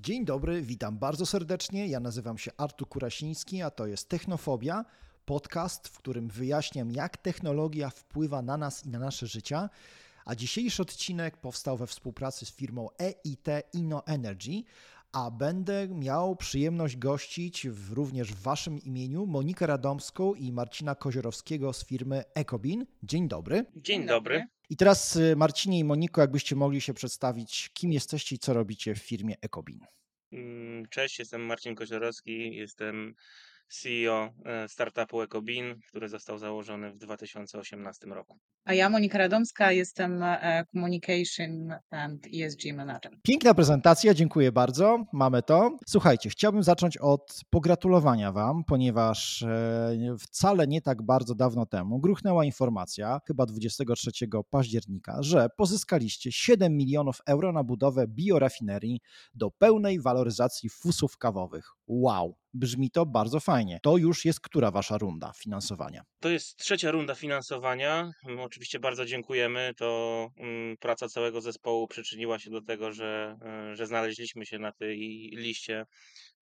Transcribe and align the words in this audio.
Dzień 0.00 0.24
dobry, 0.24 0.62
witam 0.62 0.98
bardzo 0.98 1.26
serdecznie. 1.26 1.86
Ja 1.86 2.00
nazywam 2.00 2.38
się 2.38 2.50
Artur 2.56 2.88
Kurasiński, 2.88 3.62
a 3.62 3.70
to 3.70 3.86
jest 3.86 4.08
Technofobia, 4.08 4.84
podcast, 5.24 5.88
w 5.88 5.98
którym 5.98 6.28
wyjaśniam, 6.28 6.90
jak 6.90 7.16
technologia 7.16 7.90
wpływa 7.90 8.42
na 8.42 8.56
nas 8.56 8.86
i 8.86 8.88
na 8.88 8.98
nasze 8.98 9.26
życia. 9.26 9.70
A 10.24 10.34
dzisiejszy 10.34 10.82
odcinek 10.82 11.36
powstał 11.36 11.76
we 11.76 11.86
współpracy 11.86 12.46
z 12.46 12.52
firmą 12.52 12.88
EIT 12.98 13.46
InnoEnergy, 13.72 14.62
a 15.12 15.30
będę 15.30 15.88
miał 15.88 16.36
przyjemność 16.36 16.96
gościć 16.96 17.68
w, 17.68 17.92
również 17.92 18.32
w 18.32 18.42
Waszym 18.42 18.78
imieniu 18.78 19.26
Monikę 19.26 19.66
Radomską 19.66 20.34
i 20.34 20.52
Marcina 20.52 20.94
Koziorowskiego 20.94 21.72
z 21.72 21.84
firmy 21.84 22.24
Ecobin. 22.34 22.86
Dzień 23.02 23.28
dobry. 23.28 23.64
Dzień 23.76 24.06
dobry. 24.06 24.57
I 24.70 24.76
teraz 24.76 25.16
y, 25.16 25.36
Marcinie 25.36 25.78
i 25.78 25.84
Moniko, 25.84 26.20
jakbyście 26.20 26.56
mogli 26.56 26.80
się 26.80 26.94
przedstawić, 26.94 27.70
kim 27.74 27.92
jesteście 27.92 28.36
i 28.36 28.38
co 28.38 28.54
robicie 28.54 28.94
w 28.94 28.98
firmie 28.98 29.34
Ecobin. 29.42 29.80
Mm, 30.32 30.86
cześć, 30.88 31.18
jestem 31.18 31.46
Marcin 31.46 31.74
Koziorowski, 31.74 32.56
jestem 32.56 33.14
CEO 33.68 34.30
e, 34.44 34.68
startupu 34.68 35.22
Ecobin, 35.22 35.80
który 35.88 36.08
został 36.08 36.38
założony 36.38 36.90
w 36.92 36.96
2018 36.96 38.06
roku. 38.06 38.38
A 38.64 38.74
ja, 38.74 38.90
Monika 38.90 39.18
Radomska, 39.18 39.72
jestem 39.72 40.22
e, 40.22 40.64
Communication 40.72 41.74
and 41.90 42.26
ESG 42.34 42.72
Manager. 42.74 43.12
Piękna 43.22 43.54
prezentacja, 43.54 44.14
dziękuję 44.14 44.52
bardzo. 44.52 45.04
Mamy 45.12 45.42
to. 45.42 45.76
Słuchajcie, 45.86 46.30
chciałbym 46.30 46.62
zacząć 46.62 46.96
od 46.96 47.40
pogratulowania 47.50 48.32
Wam, 48.32 48.64
ponieważ 48.64 49.42
e, 49.42 50.16
wcale 50.20 50.66
nie 50.66 50.82
tak 50.82 51.02
bardzo 51.02 51.34
dawno 51.34 51.66
temu 51.66 51.98
gruchnęła 51.98 52.44
informacja, 52.44 53.20
chyba 53.26 53.46
23 53.46 54.10
października, 54.50 55.22
że 55.22 55.48
pozyskaliście 55.56 56.32
7 56.32 56.76
milionów 56.76 57.20
euro 57.26 57.52
na 57.52 57.64
budowę 57.64 58.06
biorafinerii 58.08 59.00
do 59.34 59.50
pełnej 59.50 60.00
waloryzacji 60.00 60.68
fusów 60.68 61.18
kawowych. 61.18 61.70
Wow, 61.86 62.36
brzmi 62.58 62.90
to 62.90 63.06
bardzo 63.06 63.40
fajnie. 63.40 63.78
To 63.82 63.96
już 63.96 64.24
jest 64.24 64.40
która 64.40 64.70
Wasza 64.70 64.98
runda 64.98 65.32
finansowania? 65.36 66.02
To 66.20 66.28
jest 66.28 66.56
trzecia 66.56 66.90
runda 66.90 67.14
finansowania. 67.14 68.10
My 68.24 68.42
oczywiście 68.42 68.78
bardzo 68.78 69.04
dziękujemy. 69.04 69.72
To 69.76 70.28
mm, 70.36 70.76
praca 70.76 71.08
całego 71.08 71.40
zespołu 71.40 71.88
przyczyniła 71.88 72.38
się 72.38 72.50
do 72.50 72.62
tego, 72.62 72.92
że, 72.92 73.36
e, 73.42 73.76
że 73.76 73.86
znaleźliśmy 73.86 74.46
się 74.46 74.58
na 74.58 74.72
tej 74.72 74.98
liście 75.36 75.84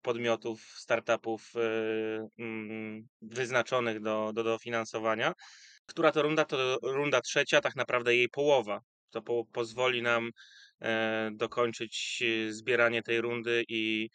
podmiotów, 0.02 0.62
startupów 0.62 1.54
e, 1.56 2.28
mm, 2.40 3.08
wyznaczonych 3.22 4.02
do, 4.02 4.32
do 4.34 4.44
dofinansowania. 4.44 5.34
Która 5.86 6.12
to 6.12 6.22
runda? 6.22 6.46
To 6.46 6.78
runda 6.82 7.22
trzecia, 7.22 7.62
tak 7.62 7.76
naprawdę 7.76 8.16
jej 8.16 8.30
połowa. 8.30 8.82
To 9.10 9.22
po, 9.22 9.46
pozwoli 9.46 10.02
nam 10.02 10.30
e, 10.82 11.32
dokończyć 11.34 12.24
zbieranie 12.50 13.04
tej 13.04 13.22
rundy 13.22 13.64
i 13.68 14.10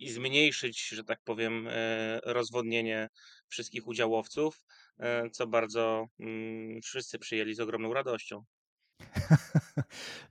i 0.00 0.10
zmniejszyć, 0.10 0.88
że 0.88 1.04
tak 1.04 1.18
powiem, 1.24 1.68
e, 1.68 2.20
rozwodnienie 2.24 3.08
wszystkich 3.48 3.86
udziałowców, 3.86 4.62
e, 4.98 5.30
co 5.30 5.46
bardzo 5.46 6.06
mm, 6.20 6.82
wszyscy 6.82 7.18
przyjęli 7.18 7.54
z 7.54 7.60
ogromną 7.60 7.94
radością. 7.94 8.44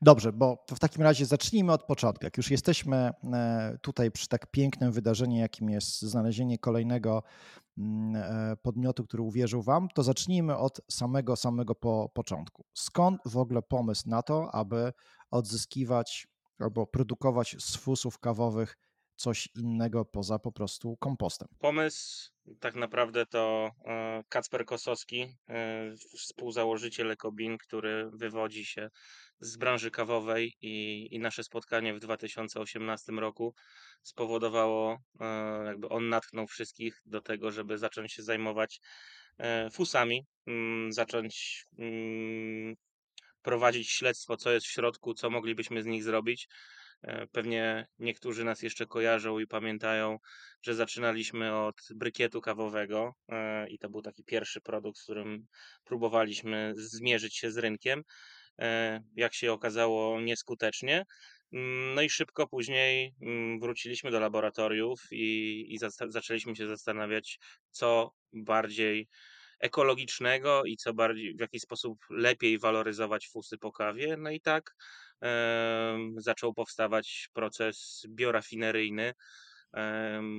Dobrze, 0.02 0.34
bo 0.34 0.66
w 0.76 0.80
takim 0.80 1.04
razie 1.04 1.26
zacznijmy 1.26 1.72
od 1.72 1.84
początku. 1.84 2.26
Jak 2.26 2.38
już 2.38 2.52
jesteśmy 2.52 3.12
e, 3.24 3.78
tutaj 3.82 4.12
przy 4.12 4.28
tak 4.28 4.52
pięknym 4.52 4.92
wydarzeniu, 4.92 5.38
jakim 5.38 5.70
jest 5.70 6.02
znalezienie 6.02 6.58
kolejnego 6.58 7.24
mm, 7.78 8.58
podmiotu, 8.58 9.04
który 9.04 9.24
uwierzył 9.24 9.62
Wam, 9.62 9.88
to 9.96 10.04
zacznijmy 10.04 10.58
od 10.58 10.82
samego, 10.92 11.36
samego 11.36 11.76
po 11.76 12.12
początku. 12.14 12.66
Skąd 12.74 13.22
w 13.26 13.38
ogóle 13.38 13.62
pomysł 13.62 14.10
na 14.10 14.24
to, 14.24 14.56
aby 14.56 14.94
odzyskiwać 15.32 16.28
albo 16.60 16.88
produkować 16.88 17.56
z 17.60 17.76
fusów 17.76 18.20
kawowych 18.20 18.76
coś 19.20 19.50
innego 19.56 20.06
poza 20.06 20.40
po 20.40 20.52
prostu 20.52 20.98
kompostem. 20.98 21.48
Pomysł 21.60 22.32
tak 22.60 22.76
naprawdę 22.76 23.26
to 23.26 23.72
e, 23.86 24.24
Kacper 24.30 24.66
Kosowski, 24.66 25.36
e, 25.50 25.92
współzałożyciel 26.18 27.12
Ekobin, 27.12 27.58
który 27.58 28.10
wywodzi 28.14 28.66
się 28.66 28.90
z 29.40 29.58
branży 29.58 29.92
kawowej 29.92 30.54
i, 30.62 31.08
i 31.12 31.20
nasze 31.20 31.44
spotkanie 31.44 31.94
w 31.94 32.00
2018 32.00 33.12
roku 33.12 33.54
spowodowało, 34.04 34.98
e, 35.20 35.26
jakby 35.66 35.90
on 35.90 36.10
natchnął 36.10 36.48
wszystkich 36.48 37.02
do 37.06 37.22
tego, 37.22 37.52
żeby 37.52 37.78
zacząć 37.78 38.14
się 38.14 38.24
zajmować 38.24 38.80
fusami, 39.72 40.26
mm, 40.48 40.94
zacząć 40.94 41.66
mm, 41.78 42.76
prowadzić 43.42 43.90
śledztwo, 43.90 44.38
co 44.38 44.52
jest 44.52 44.66
w 44.66 44.72
środku, 44.72 45.14
co 45.14 45.30
moglibyśmy 45.30 45.84
z 45.84 45.86
nich 45.86 46.04
zrobić. 46.04 46.48
E, 47.02 47.28
pewnie 47.28 47.88
niektórzy 48.00 48.44
nas 48.44 48.62
jeszcze 48.62 48.86
kojarzą 48.86 49.40
i 49.40 49.48
pamiętają, 49.48 50.18
że 50.62 50.76
zaczynaliśmy 50.76 51.56
od 51.56 51.76
brykietu 51.96 52.42
kawowego 52.42 53.16
e, 53.30 53.70
i 53.70 53.80
to 53.80 53.90
był 53.90 54.02
taki 54.02 54.24
pierwszy 54.24 54.62
produkt, 54.62 55.00
z 55.00 55.04
którym 55.04 55.46
próbowaliśmy 55.84 56.74
zmierzyć 56.76 57.38
się 57.38 57.52
z 57.52 57.58
rynkiem. 57.58 58.04
E, 58.60 59.02
jak 59.16 59.34
się 59.34 59.52
okazało, 59.52 60.22
nieskutecznie. 60.22 61.06
Mm, 61.54 61.96
no 61.96 62.02
i 62.02 62.10
szybko 62.10 62.48
później 62.48 63.16
mm, 63.22 63.60
wróciliśmy 63.60 64.12
do 64.12 64.20
laboratoriów 64.20 65.02
i, 65.12 65.66
i 65.70 65.78
zaczęliśmy 66.08 66.56
się 66.56 66.68
zastanawiać, 66.68 67.40
co 67.72 68.12
bardziej 68.34 69.08
ekologicznego 69.60 70.66
i 70.66 70.78
co 70.78 70.94
bardziej, 70.94 71.36
w 71.36 71.40
jaki 71.40 71.60
sposób 71.60 72.00
lepiej 72.10 72.60
waloryzować 72.60 73.30
fusy 73.30 73.58
po 73.58 73.72
kawie. 73.72 74.18
No 74.18 74.32
i 74.32 74.42
tak 74.42 74.76
zaczął 76.18 76.54
powstawać 76.54 77.30
proces 77.34 78.06
biorafineryjny 78.08 79.14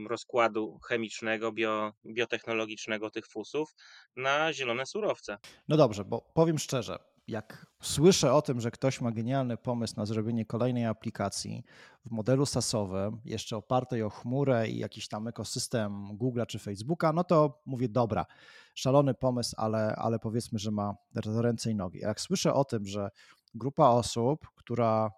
rozkładu 0.09 0.79
chemicznego, 0.89 1.53
bio, 1.53 1.93
biotechnologicznego 2.07 3.11
tych 3.11 3.27
fusów 3.27 3.75
na 4.17 4.53
zielone 4.53 4.87
surowce. 4.87 5.39
No 5.69 5.77
dobrze, 5.77 6.05
bo 6.05 6.21
powiem 6.35 6.59
szczerze, 6.59 6.99
jak 7.29 7.67
słyszę 7.83 8.33
o 8.33 8.43
tym, 8.43 8.61
że 8.61 8.71
ktoś 8.71 9.01
ma 9.01 9.13
genialny 9.13 9.57
pomysł 9.57 9.95
na 9.97 10.07
zrobienie 10.07 10.47
kolejnej 10.47 10.87
aplikacji 10.87 11.65
w 12.07 12.11
modelu 12.11 12.47
SaaSowym, 12.47 13.21
jeszcze 13.25 13.57
opartej 13.57 14.03
o 14.03 14.11
chmurę 14.11 14.69
i 14.69 14.79
jakiś 14.79 15.09
tam 15.09 15.29
ekosystem 15.29 16.19
Google'a 16.19 16.47
czy 16.47 16.59
Facebooka, 16.59 17.12
no 17.12 17.25
to 17.25 17.62
mówię, 17.67 17.89
dobra, 17.89 18.27
szalony 18.75 19.15
pomysł, 19.15 19.55
ale, 19.59 19.97
ale 19.97 20.19
powiedzmy, 20.19 20.59
że 20.59 20.71
ma 20.71 20.95
ręce 21.15 21.71
i 21.71 21.75
nogi. 21.75 21.99
Jak 21.99 22.21
słyszę 22.21 22.55
o 22.55 22.65
tym, 22.65 22.87
że 22.87 23.11
grupa 23.55 23.88
osób, 23.88 24.47
która 24.55 25.11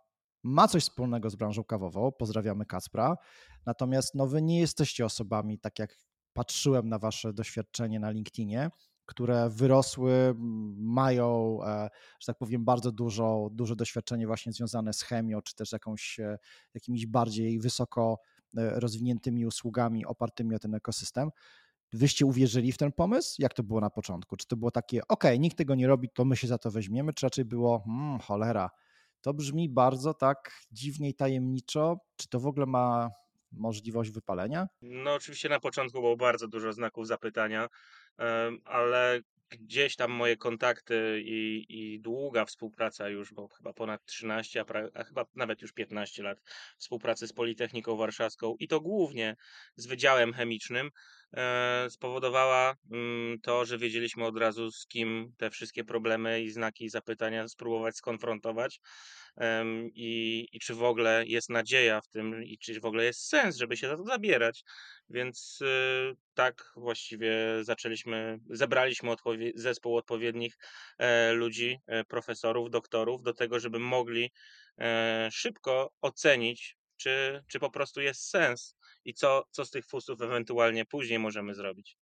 ma 0.43 0.69
coś 0.69 0.83
wspólnego 0.83 1.31
z 1.31 1.37
branżą 1.37 1.65
kawową, 1.65 2.13
pozdrawiamy 2.13 2.67
Kacpra, 2.67 3.17
natomiast 3.67 4.15
no, 4.15 4.27
wy 4.27 4.43
nie 4.43 4.61
jesteście 4.61 5.05
osobami, 5.05 5.59
tak 5.59 5.79
jak 5.79 5.97
patrzyłem 6.33 6.89
na 6.89 6.99
wasze 6.99 7.33
doświadczenie 7.33 8.01
na 8.01 8.11
LinkedInie, 8.11 8.71
które 9.07 9.51
wyrosły, 9.51 10.35
mają, 10.77 11.59
e, 11.65 11.89
że 12.21 12.27
tak 12.27 12.39
powiem, 12.39 12.65
bardzo 12.65 12.93
dużo, 12.93 13.49
duże 13.53 13.77
doświadczenie 13.77 14.27
właśnie 14.27 14.53
związane 14.53 14.93
z 14.93 15.03
chemią, 15.03 15.43
czy 15.43 15.55
też 15.55 15.73
jakąś, 15.73 16.21
e, 16.21 16.39
jakimiś 16.75 17.07
bardziej 17.07 17.61
wysoko 17.61 18.19
e, 18.57 18.81
rozwiniętymi 18.81 19.47
usługami 19.47 20.07
opartymi 20.07 20.55
o 20.55 20.59
ten 20.59 20.75
ekosystem. 20.75 21.31
Wyście 21.93 22.27
uwierzyli 22.27 22.73
w 22.73 22.79
ten 22.79 22.93
pomysł? 22.93 23.37
Jak 23.39 23.55
to 23.55 23.63
było 23.63 23.81
na 23.81 23.91
początku? 23.91 24.37
Czy 24.37 24.47
to 24.47 24.57
było 24.57 24.71
takie, 24.71 25.01
ok, 25.09 25.25
nikt 25.39 25.59
tego 25.59 25.75
nie 25.75 25.87
robi, 25.87 26.09
to 26.15 26.25
my 26.25 26.37
się 26.37 26.47
za 26.47 26.59
to 26.59 26.71
weźmiemy, 26.71 27.13
czy 27.13 27.27
raczej 27.27 27.45
było, 27.45 27.83
hmm, 27.87 28.19
cholera, 28.19 28.71
to 29.21 29.35
brzmi 29.35 29.69
bardzo 29.69 30.15
tak 30.15 30.53
dziwnie 30.73 31.09
i 31.09 31.15
tajemniczo. 31.15 31.97
Czy 32.17 32.29
to 32.29 32.41
w 32.41 32.47
ogóle 32.47 32.67
ma 32.67 33.11
możliwość 33.53 34.11
wypalenia? 34.11 34.69
No, 34.83 35.15
oczywiście 35.15 35.49
na 35.49 35.61
początku 35.61 36.01
było 36.01 36.17
bardzo 36.17 36.49
dużo 36.49 36.73
znaków 36.73 37.07
zapytania, 37.07 37.69
ale 38.65 39.21
gdzieś 39.51 39.97
tam 39.97 40.11
moje 40.11 40.37
kontakty 40.37 41.23
i, 41.25 41.67
i 41.69 42.01
długa 42.01 42.45
współpraca 42.45 43.09
już, 43.09 43.35
bo 43.35 43.49
chyba 43.49 43.73
ponad 43.73 44.05
13, 44.05 44.61
a, 44.61 44.65
pra, 44.65 44.89
a, 44.95 45.05
chyba 45.05 45.25
nawet 45.35 45.63
już 45.63 45.73
15 45.73 46.23
lat 46.23 46.43
współpracy 46.79 47.27
z 47.27 47.33
Politechniką 47.33 47.97
Warszawską 47.97 48.57
i 48.59 48.69
to 48.69 48.81
głównie 48.81 49.37
z 49.77 49.87
Wydziałem 49.87 50.33
Chemicznym 50.33 50.91
spowodowała 51.89 52.75
mm, 52.91 53.41
to, 53.41 53.65
że 53.65 53.79
wiedzieliśmy 53.79 54.25
od 54.25 54.39
razu 54.39 54.71
z 54.71 54.87
kim 54.87 55.33
te 55.39 55.51
wszystkie 55.51 55.85
problemy 55.85 56.43
i 56.43 56.51
znaki 56.51 56.89
zapytania 56.89 57.49
spróbować 57.49 57.97
skonfrontować 57.97 58.81
i, 59.95 60.49
i 60.53 60.61
czy 60.61 60.75
w 60.75 60.83
ogóle 60.83 61.25
jest 61.27 61.51
nadzieja 61.51 62.01
w 62.01 62.09
tym 62.09 62.45
i 62.45 62.59
czy 62.59 62.81
w 62.81 62.85
ogóle 62.85 63.05
jest 63.05 63.29
sens, 63.29 63.57
żeby 63.57 63.77
się 63.77 63.89
za 63.89 63.97
to 63.97 64.05
zabierać. 64.05 64.65
Więc 65.09 65.59
y, 65.61 66.17
tak 66.35 66.73
właściwie 66.77 67.35
zaczęliśmy, 67.61 68.39
zebraliśmy 68.51 69.11
odpowie 69.11 69.53
zespół 69.55 69.97
odpowiednich 69.97 70.57
e, 70.99 71.33
ludzi, 71.33 71.79
e, 71.87 72.05
profesorów, 72.05 72.71
doktorów 72.71 73.23
do 73.23 73.33
tego, 73.33 73.61
żeby 73.61 73.79
mogli 73.79 74.31
e, 74.79 75.29
szybko 75.33 75.93
ocenić, 76.01 76.77
czy, 76.97 77.45
czy 77.49 77.59
po 77.59 77.71
prostu 77.71 78.01
jest 78.01 78.29
sens 78.29 78.77
i 79.05 79.15
co, 79.15 79.45
co 79.51 79.65
z 79.65 79.71
tych 79.71 79.87
fusów 79.87 80.23
ewentualnie 80.23 80.85
później 80.85 81.19
możemy 81.19 81.55
zrobić. 81.55 81.97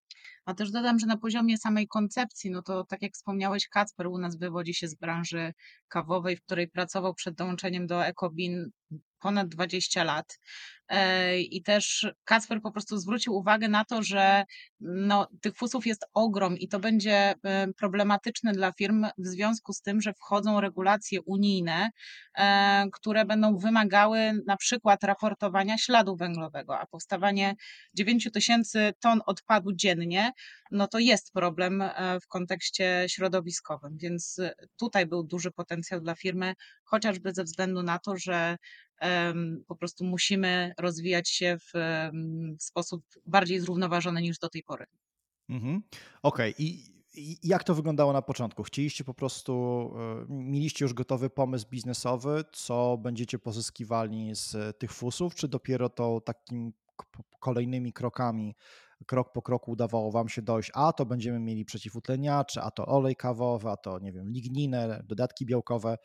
A 0.48 0.54
też 0.54 0.70
dodam, 0.70 0.98
że 0.98 1.06
na 1.06 1.16
poziomie 1.16 1.58
samej 1.58 1.88
koncepcji, 1.88 2.50
no 2.50 2.62
to 2.62 2.84
tak 2.84 3.02
jak 3.02 3.12
wspomniałeś, 3.12 3.68
Kacper 3.68 4.06
u 4.06 4.18
nas 4.18 4.36
wywodzi 4.38 4.74
się 4.74 4.88
z 4.88 4.94
branży 4.94 5.52
kawowej, 5.88 6.36
w 6.36 6.42
której 6.42 6.68
pracował 6.68 7.14
przed 7.14 7.34
dołączeniem 7.34 7.86
do 7.86 8.06
Ecobin 8.06 8.70
ponad 9.18 9.48
20 9.48 10.04
lat. 10.04 10.38
E, 10.88 11.40
I 11.40 11.62
też 11.62 12.06
Kacper 12.24 12.62
po 12.62 12.72
prostu 12.72 12.98
zwrócił 12.98 13.34
uwagę 13.34 13.68
na 13.68 13.84
to, 13.84 14.02
że 14.02 14.44
no, 14.80 15.28
tych 15.40 15.56
fusów 15.56 15.86
jest 15.86 16.06
ogrom 16.14 16.58
i 16.58 16.68
to 16.68 16.80
będzie 16.80 17.34
e, 17.44 17.68
problematyczne 17.72 18.52
dla 18.52 18.72
firm 18.72 19.06
w 19.18 19.26
związku 19.26 19.72
z 19.72 19.80
tym, 19.80 20.00
że 20.00 20.12
wchodzą 20.12 20.60
regulacje 20.60 21.22
unijne, 21.22 21.90
e, 22.38 22.86
które 22.92 23.24
będą 23.24 23.56
wymagały 23.56 24.32
na 24.46 24.56
przykład 24.56 25.04
raportowania 25.04 25.78
śladu 25.78 26.16
węglowego, 26.16 26.78
a 26.78 26.86
powstawanie 26.86 27.54
9 27.94 28.28
tysięcy 28.32 28.92
ton 29.00 29.20
odpadu 29.26 29.72
dziennie, 29.72 30.32
no 30.70 30.88
to 30.88 30.98
jest 30.98 31.32
problem 31.32 31.84
w 32.22 32.26
kontekście 32.26 33.04
środowiskowym, 33.08 33.96
więc 33.96 34.40
tutaj 34.76 35.06
był 35.06 35.22
duży 35.22 35.50
potencjał 35.50 36.00
dla 36.00 36.14
firmy, 36.14 36.54
chociażby 36.84 37.32
ze 37.32 37.44
względu 37.44 37.82
na 37.82 37.98
to, 37.98 38.16
że 38.16 38.56
po 39.66 39.76
prostu 39.76 40.04
musimy 40.04 40.72
rozwijać 40.78 41.28
się 41.28 41.56
w, 41.58 41.72
sposób 42.58 43.04
bardziej 43.26 43.60
zrównoważony 43.60 44.22
niż 44.22 44.38
do 44.38 44.48
tej 44.48 44.62
pory. 44.62 44.86
Mhm. 45.48 45.82
Okej, 46.22 46.52
okay. 46.52 46.66
I 46.66 47.38
jak 47.42 47.64
to 47.64 47.74
wyglądało 47.74 48.12
na 48.12 48.22
początku? 48.22 48.62
Chcieliście 48.62 49.04
po 49.04 49.14
prostu, 49.14 49.54
e, 49.98 50.26
mieliście 50.28 50.84
już 50.84 50.94
gotowy 50.94 51.30
pomysł 51.30 51.66
biznesowy, 51.70 52.44
co 52.52 52.98
będziecie 52.98 53.38
pozyskiwali 53.38 54.30
z 54.34 54.78
tych 54.78 54.92
fusów, 54.92 55.34
czy 55.34 55.48
dopiero 55.48 55.88
to 55.88 56.20
takim 56.20 56.72
kolejnymi 57.40 57.92
krokami, 57.92 58.54
krok 59.06 59.32
po 59.32 59.42
kroku 59.42 59.70
udawało 59.70 60.12
wam 60.12 60.28
się 60.28 60.42
dojść, 60.42 60.70
a 60.74 60.92
to 60.92 61.06
będziemy 61.06 61.40
mieli 61.40 61.64
przeciwutleniacze, 61.64 62.62
a 62.62 62.70
to 62.70 62.86
olej 62.86 63.16
kawowy, 63.16 63.68
a 63.68 63.76
to 63.76 63.98
nie 63.98 64.12
wiem, 64.12 64.30
ligninę, 64.30 65.02
dodatki 65.04 65.46
białkowe. 65.46 65.96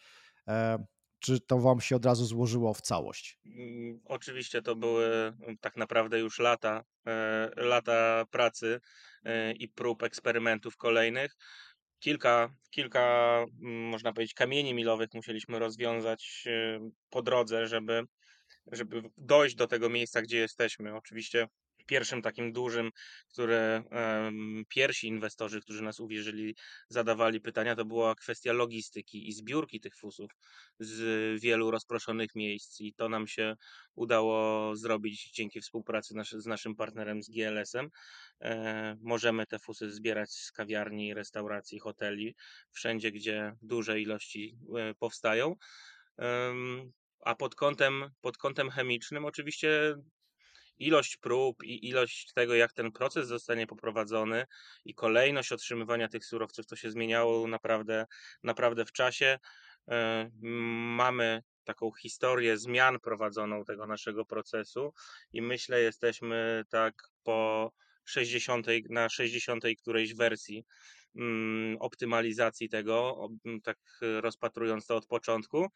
E, 0.48 0.86
czy 1.20 1.40
to 1.40 1.60
wam 1.60 1.82
się 1.82 1.96
od 1.96 2.06
razu 2.06 2.26
złożyło 2.26 2.74
w 2.74 2.82
całość? 2.82 3.40
Mm, 3.46 4.00
oczywiście 4.06 4.62
to 4.62 4.76
były 4.76 5.06
mm, 5.06 5.58
tak 5.62 5.78
naprawdę 5.78 6.20
już 6.20 6.40
lata, 6.40 6.84
e, 7.08 7.50
lata 7.56 8.26
pracy 8.32 8.80
e, 9.24 9.52
i 9.52 9.68
prób 9.68 10.04
eksperymentów 10.04 10.78
kolejnych. 10.78 11.36
Kilka, 12.00 12.56
kilka, 12.70 13.38
mm, 13.62 13.84
można 13.90 14.14
powiedzieć, 14.14 14.34
kamieni 14.34 14.74
milowych 14.74 15.10
musieliśmy 15.14 15.60
rozwiązać 15.60 16.48
po 17.10 17.22
drodze, 17.22 17.68
żeby, 17.68 18.04
żeby 18.72 19.02
dojść 19.18 19.56
do 19.56 19.68
tego 19.68 19.90
miejsca, 19.90 20.22
gdzie 20.22 20.38
jesteśmy. 20.38 20.96
Oczywiście 20.96 21.48
pierwszym 21.86 22.22
takim 22.22 22.54
dużym, 22.54 22.90
które 23.30 23.84
pierwsi 24.70 25.08
inwestorzy, 25.08 25.62
którzy 25.62 25.84
nas 25.84 26.00
uwierzyli, 26.00 26.56
zadawali 26.90 27.42
pytania, 27.42 27.76
to 27.76 27.86
była 27.86 28.16
kwestia 28.16 28.54
logistyki 28.54 29.30
i 29.30 29.32
zbiórki 29.32 29.80
tych 29.80 29.96
fusów 29.96 30.32
z 30.80 31.42
wielu 31.42 31.72
rozproszonych 31.72 32.36
miejsc. 32.36 32.82
I 32.82 32.94
to 32.94 33.10
nam 33.10 33.28
się 33.28 33.56
udało 33.96 34.76
zrobić 34.76 35.32
dzięki 35.32 35.62
współpracy 35.62 36.14
z 36.38 36.46
naszym 36.46 36.76
partnerem 36.76 37.24
z 37.24 37.30
GLS-em. 37.30 37.90
E, 38.42 38.98
możemy 39.02 39.46
te 39.46 39.60
fusy 39.60 39.92
zbierać 39.92 40.32
z 40.32 40.52
kawiarni, 40.52 41.14
restauracji, 41.14 41.80
hoteli, 41.80 42.36
wszędzie, 42.72 43.12
gdzie 43.12 43.56
duże 43.62 44.02
ilości 44.02 44.58
e, 44.78 44.94
powstają. 44.94 45.56
A 47.26 47.36
pod 47.36 47.56
kątem, 47.56 48.10
pod 48.22 48.38
kątem 48.38 48.70
chemicznym, 48.70 49.26
oczywiście 49.26 49.96
ilość 50.78 51.18
prób 51.18 51.64
i 51.64 51.90
ilość 51.90 52.34
tego, 52.34 52.56
jak 52.56 52.74
ten 52.74 52.92
proces 52.92 53.28
zostanie 53.28 53.68
poprowadzony 53.68 54.46
i 54.86 54.94
kolejność 54.94 55.52
otrzymywania 55.52 56.08
tych 56.08 56.26
surowców, 56.26 56.66
to 56.68 56.76
się 56.76 56.92
zmieniało 56.92 57.48
naprawdę, 57.48 58.06
naprawdę 58.44 58.86
w 58.86 58.92
czasie. 58.92 59.40
E, 59.88 60.30
mamy 60.42 61.44
taką 61.64 61.92
historię 62.02 62.58
zmian 62.58 63.00
prowadzoną 63.00 63.66
tego 63.66 63.88
naszego 63.88 64.26
procesu 64.26 64.94
i 65.34 65.42
myślę, 65.42 65.82
jesteśmy 65.82 66.64
tak 66.70 66.94
po 67.24 67.72
60, 68.06 68.68
na 68.90 69.10
60 69.10 69.64
którejś 69.82 70.14
wersji 70.14 70.66
optymalizacji 71.80 72.70
tego, 72.70 73.28
mm, 73.46 73.62
tak 73.62 73.78
rozpatrując 74.02 74.86
to 74.86 74.96
od 74.96 75.06
początku, 75.06 75.68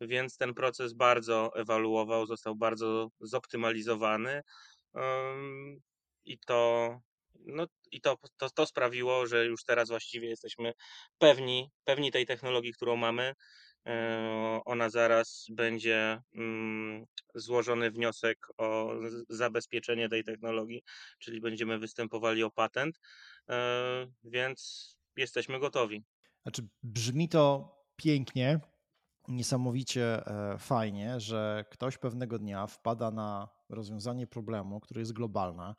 więc 0.00 0.36
ten 0.36 0.54
proces 0.54 0.92
bardzo 0.92 1.50
ewaluował, 1.56 2.26
został 2.26 2.56
bardzo 2.56 3.08
zoptymalizowany 3.20 4.42
i 6.24 6.38
to, 6.38 7.00
no, 7.46 7.66
i 7.92 8.00
to, 8.00 8.16
to, 8.36 8.50
to 8.50 8.66
sprawiło, 8.66 9.26
że 9.26 9.46
już 9.46 9.64
teraz 9.64 9.88
właściwie 9.88 10.28
jesteśmy 10.28 10.72
pewni, 11.18 11.70
pewni 11.84 12.10
tej 12.10 12.26
technologii, 12.26 12.72
którą 12.72 12.96
mamy. 12.96 13.34
E, 13.86 14.60
ona 14.64 14.90
zaraz 14.90 15.46
będzie 15.50 16.20
mm, 16.34 17.04
złożony 17.34 17.90
wniosek 17.90 18.46
o 18.58 18.94
zabezpieczenie 19.28 20.08
tej 20.08 20.24
technologii, 20.24 20.82
czyli 21.18 21.40
będziemy 21.40 21.78
występowali 21.78 22.42
o 22.42 22.50
patent. 22.50 22.98
E, 23.48 24.06
więc 24.24 24.90
jesteśmy 25.16 25.60
gotowi. 25.60 26.04
Znaczy, 26.42 26.68
brzmi 26.82 27.28
to 27.28 27.72
pięknie, 27.96 28.60
niesamowicie 29.28 30.26
e, 30.26 30.58
fajnie, 30.58 31.20
że 31.20 31.64
ktoś 31.70 31.98
pewnego 31.98 32.38
dnia 32.38 32.66
wpada 32.66 33.10
na 33.10 33.48
rozwiązanie 33.68 34.26
problemu, 34.26 34.80
który 34.80 35.00
jest 35.00 35.12
globalne. 35.12 35.74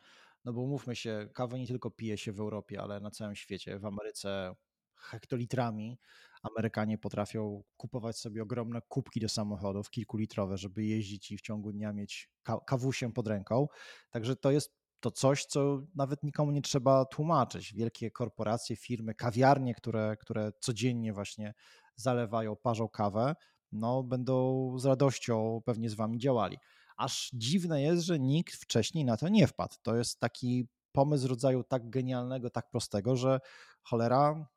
No 0.45 0.53
bo 0.53 0.61
umówmy 0.61 0.95
się, 0.95 1.29
kawę 1.33 1.59
nie 1.59 1.67
tylko 1.67 1.91
pije 1.91 2.17
się 2.17 2.31
w 2.31 2.39
Europie, 2.39 2.81
ale 2.81 2.99
na 2.99 3.11
całym 3.11 3.35
świecie. 3.35 3.79
W 3.79 3.85
Ameryce 3.85 4.55
hektolitrami. 4.95 5.99
Amerykanie 6.43 6.97
potrafią 6.97 7.63
kupować 7.77 8.17
sobie 8.17 8.43
ogromne 8.43 8.81
kubki 8.81 9.19
do 9.19 9.29
samochodów, 9.29 9.89
kilkulitrowe, 9.89 10.57
żeby 10.57 10.85
jeździć 10.85 11.31
i 11.31 11.37
w 11.37 11.41
ciągu 11.41 11.71
dnia 11.71 11.93
mieć 11.93 12.29
kawusiem 12.65 13.13
pod 13.13 13.27
ręką. 13.27 13.67
Także 14.09 14.35
to 14.35 14.51
jest 14.51 14.82
to 15.03 15.11
coś, 15.11 15.45
co 15.45 15.81
nawet 15.95 16.23
nikomu 16.23 16.51
nie 16.51 16.61
trzeba 16.61 17.05
tłumaczyć. 17.05 17.73
Wielkie 17.73 18.11
korporacje, 18.11 18.75
firmy, 18.75 19.15
kawiarnie, 19.15 19.75
które, 19.75 20.17
które 20.19 20.51
codziennie 20.59 21.13
właśnie 21.13 21.53
zalewają, 21.95 22.55
parzą 22.55 22.89
kawę, 22.89 23.35
no 23.71 24.03
będą 24.03 24.69
z 24.79 24.85
radością 24.85 25.61
pewnie 25.65 25.89
z 25.89 25.93
wami 25.93 26.19
działali. 26.19 26.57
Aż 26.97 27.29
dziwne 27.33 27.81
jest, 27.81 28.03
że 28.03 28.19
nikt 28.19 28.55
wcześniej 28.55 29.05
na 29.05 29.17
to 29.17 29.29
nie 29.29 29.47
wpadł. 29.47 29.75
To 29.81 29.95
jest 29.95 30.19
taki 30.19 30.67
pomysł 30.91 31.27
rodzaju 31.27 31.63
tak 31.63 31.89
genialnego, 31.89 32.49
tak 32.49 32.69
prostego, 32.69 33.15
że 33.15 33.39
cholera, 33.83 34.47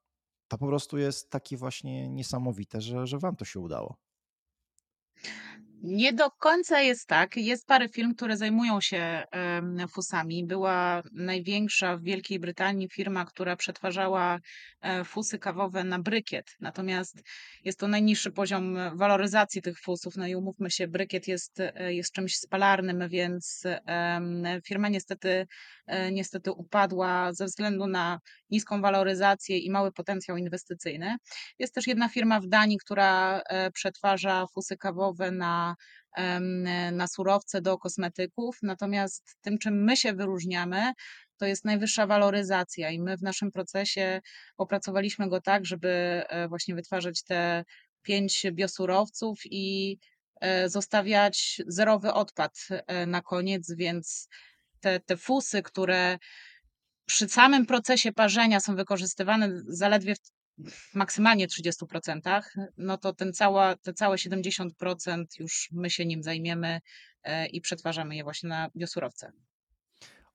to 0.49 0.59
po 0.59 0.67
prostu 0.67 0.99
jest 0.99 1.31
takie 1.31 1.57
właśnie 1.57 2.09
niesamowite, 2.09 2.81
że, 2.81 3.07
że 3.07 3.19
wam 3.19 3.37
to 3.37 3.45
się 3.45 3.61
udało. 3.61 3.97
Nie 5.83 6.13
do 6.13 6.31
końca 6.31 6.81
jest 6.81 7.09
tak. 7.09 7.37
Jest 7.37 7.67
parę 7.67 7.89
firm, 7.89 8.15
które 8.15 8.37
zajmują 8.37 8.81
się 8.81 9.23
fusami. 9.89 10.47
Była 10.47 11.03
największa 11.13 11.97
w 11.97 12.03
Wielkiej 12.03 12.41
Brytanii 12.41 12.89
firma, 12.89 13.25
która 13.25 13.57
przetwarzała 13.57 14.39
e, 14.81 15.05
fusy 15.05 15.39
kawowe 15.39 15.85
na 15.85 15.99
brykiet. 15.99 16.57
Natomiast 16.61 17.23
jest 17.65 17.79
to 17.79 17.89
najniższy 17.89 18.33
poziom 18.33 18.77
waloryzacji 18.99 19.63
tych 19.63 19.81
fusów. 19.81 20.17
No 20.17 20.27
i 20.27 20.35
umówmy 20.35 20.71
się, 20.71 20.89
brykiet 20.89 21.29
jest, 21.29 21.61
e, 21.61 21.95
jest 21.95 22.13
czymś 22.13 22.37
spalarnym, 22.37 23.09
więc 23.09 23.63
firma 24.67 24.89
niestety, 24.89 25.47
e, 25.87 26.13
niestety 26.13 26.53
upadła 26.53 27.33
ze 27.33 27.45
względu 27.45 27.87
na 27.87 28.21
niską 28.51 28.81
waloryzację 28.81 29.59
i 29.59 29.71
mały 29.71 29.93
potencjał 29.93 30.37
inwestycyjny. 30.37 31.17
Jest 31.59 31.75
też 31.75 31.87
jedna 31.87 32.09
firma 32.09 32.41
w 32.41 32.47
Danii, 32.47 32.79
która 32.79 33.43
przetwarza 33.75 34.47
fusy 34.55 34.77
kawowe 34.77 35.31
na 35.31 35.66
na 36.93 37.07
surowce 37.07 37.61
do 37.63 37.79
kosmetyków. 37.79 38.59
Natomiast 38.63 39.37
tym, 39.41 39.59
czym 39.59 39.85
my 39.85 39.97
się 39.97 40.13
wyróżniamy, 40.13 40.93
to 41.39 41.47
jest 41.47 41.65
najwyższa 41.65 42.07
waloryzacja 42.07 42.91
i 42.91 43.01
my 43.01 43.17
w 43.17 43.23
naszym 43.23 43.53
procesie 43.53 44.21
opracowaliśmy 44.57 45.29
go 45.29 45.41
tak, 45.41 45.67
żeby 45.67 45.89
e, 45.89 46.49
właśnie 46.49 46.75
wytwarzać 46.75 47.23
te 47.23 47.65
pięć 48.03 48.47
biosurowców 48.53 49.41
i 49.45 49.99
e, 50.41 50.69
zostawiać 50.69 51.63
zerowy 51.67 52.13
odpad 52.13 52.59
e, 52.71 53.07
na 53.07 53.23
koniec, 53.23 53.75
więc 53.77 54.29
te, 54.81 55.01
te 55.01 55.17
fusy, 55.17 55.63
które 55.63 56.19
przy 57.07 57.29
samym 57.29 57.67
procesie 57.67 58.13
parzenia 58.13 58.61
są 58.61 58.77
wykorzystywane 58.77 59.49
zaledwie 59.69 60.15
w 60.15 60.19
maksymalnie 60.95 61.47
30%, 61.49 62.41
no 62.77 62.99
to 62.99 63.13
ten 63.13 63.33
cała, 63.33 63.77
te 63.77 63.93
całe 63.93 64.17
70% 64.17 65.25
już 65.39 65.69
my 65.73 65.91
się 65.91 66.07
nim 66.07 66.23
zajmiemy 66.23 66.81
e, 67.23 67.47
i 67.47 67.61
przetwarzamy 67.61 68.17
je 68.17 68.25
właśnie 68.25 68.49
na 68.49 68.71
biosurowce. 68.77 69.33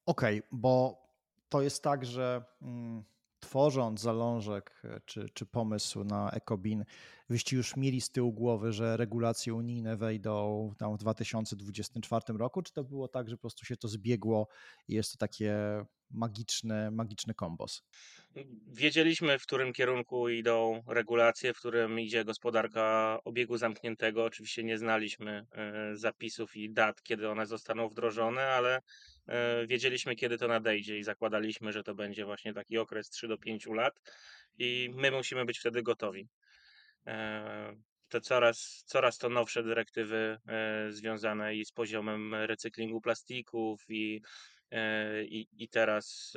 Okej, 0.05 0.39
okay, 0.39 0.49
bo 0.51 1.01
to 1.49 1.61
jest 1.61 1.83
tak, 1.83 2.05
że 2.05 2.43
mm, 2.61 3.03
tworząc 3.39 4.01
zalążek 4.01 4.81
e, 4.83 5.01
czy, 5.05 5.29
czy 5.33 5.45
pomysł 5.45 6.03
na 6.03 6.31
EcoBin, 6.31 6.85
wyście 7.29 7.55
już 7.55 7.75
mieli 7.75 8.01
z 8.01 8.09
tyłu 8.09 8.33
głowy, 8.33 8.73
że 8.73 8.97
regulacje 8.97 9.53
unijne 9.53 9.97
wejdą 9.97 10.73
tam 10.77 10.93
w 10.93 10.97
2024 10.97 12.37
roku, 12.37 12.61
czy 12.61 12.73
to 12.73 12.83
było 12.83 13.07
tak, 13.07 13.29
że 13.29 13.37
po 13.37 13.41
prostu 13.41 13.65
się 13.65 13.77
to 13.77 13.87
zbiegło 13.87 14.47
i 14.87 14.93
jest 14.93 15.11
to 15.11 15.17
takie 15.17 15.55
magiczny, 16.11 16.91
magiczny 16.91 17.33
kombos? 17.33 17.83
Wiedzieliśmy, 18.67 19.39
w 19.39 19.43
którym 19.43 19.73
kierunku 19.73 20.29
idą 20.29 20.83
regulacje, 20.87 21.53
w 21.53 21.57
którym 21.57 21.99
idzie 21.99 22.25
gospodarka 22.25 23.19
obiegu 23.25 23.57
zamkniętego. 23.57 24.23
Oczywiście 24.23 24.63
nie 24.63 24.77
znaliśmy 24.77 25.45
e, 25.51 25.95
zapisów 25.95 26.55
i 26.55 26.69
dat, 26.69 27.03
kiedy 27.03 27.29
one 27.29 27.45
zostaną 27.45 27.89
wdrożone, 27.89 28.47
ale 28.47 28.81
e, 29.27 29.67
wiedzieliśmy, 29.67 30.15
kiedy 30.15 30.37
to 30.37 30.47
nadejdzie 30.47 30.97
i 30.97 31.03
zakładaliśmy, 31.03 31.71
że 31.71 31.83
to 31.83 31.95
będzie 31.95 32.25
właśnie 32.25 32.53
taki 32.53 32.77
okres 32.77 33.09
3 33.09 33.27
do 33.27 33.37
5 33.37 33.65
lat 33.65 34.01
i 34.57 34.89
my 34.95 35.11
musimy 35.11 35.45
być 35.45 35.59
wtedy 35.59 35.83
gotowi. 35.83 36.27
E, 37.07 37.75
te 38.09 38.21
coraz, 38.21 38.83
coraz 38.85 39.17
to 39.17 39.29
nowsze 39.29 39.63
dyrektywy 39.63 40.37
związane 40.89 41.55
i 41.55 41.65
z 41.65 41.71
poziomem 41.71 42.35
recyklingu 42.35 43.01
plastików 43.01 43.85
i 43.89 44.21
i, 45.25 45.47
i 45.57 45.69
teraz 45.69 46.31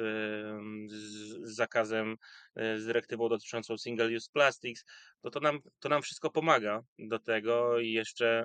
z 0.87 1.57
zakazem, 1.57 2.17
e, 2.57 2.79
z 2.79 2.87
dyrektywą 2.87 3.29
dotyczącą 3.29 3.79
single 3.79 4.17
use 4.17 4.31
plastics, 4.33 4.85
to 5.23 5.31
to 5.31 5.41
nam, 5.41 5.61
to 5.81 5.89
nam 5.89 6.03
wszystko 6.03 6.31
pomaga 6.31 6.81
do 6.99 7.19
tego 7.19 7.81
i 7.81 7.93
jeszcze 7.93 8.45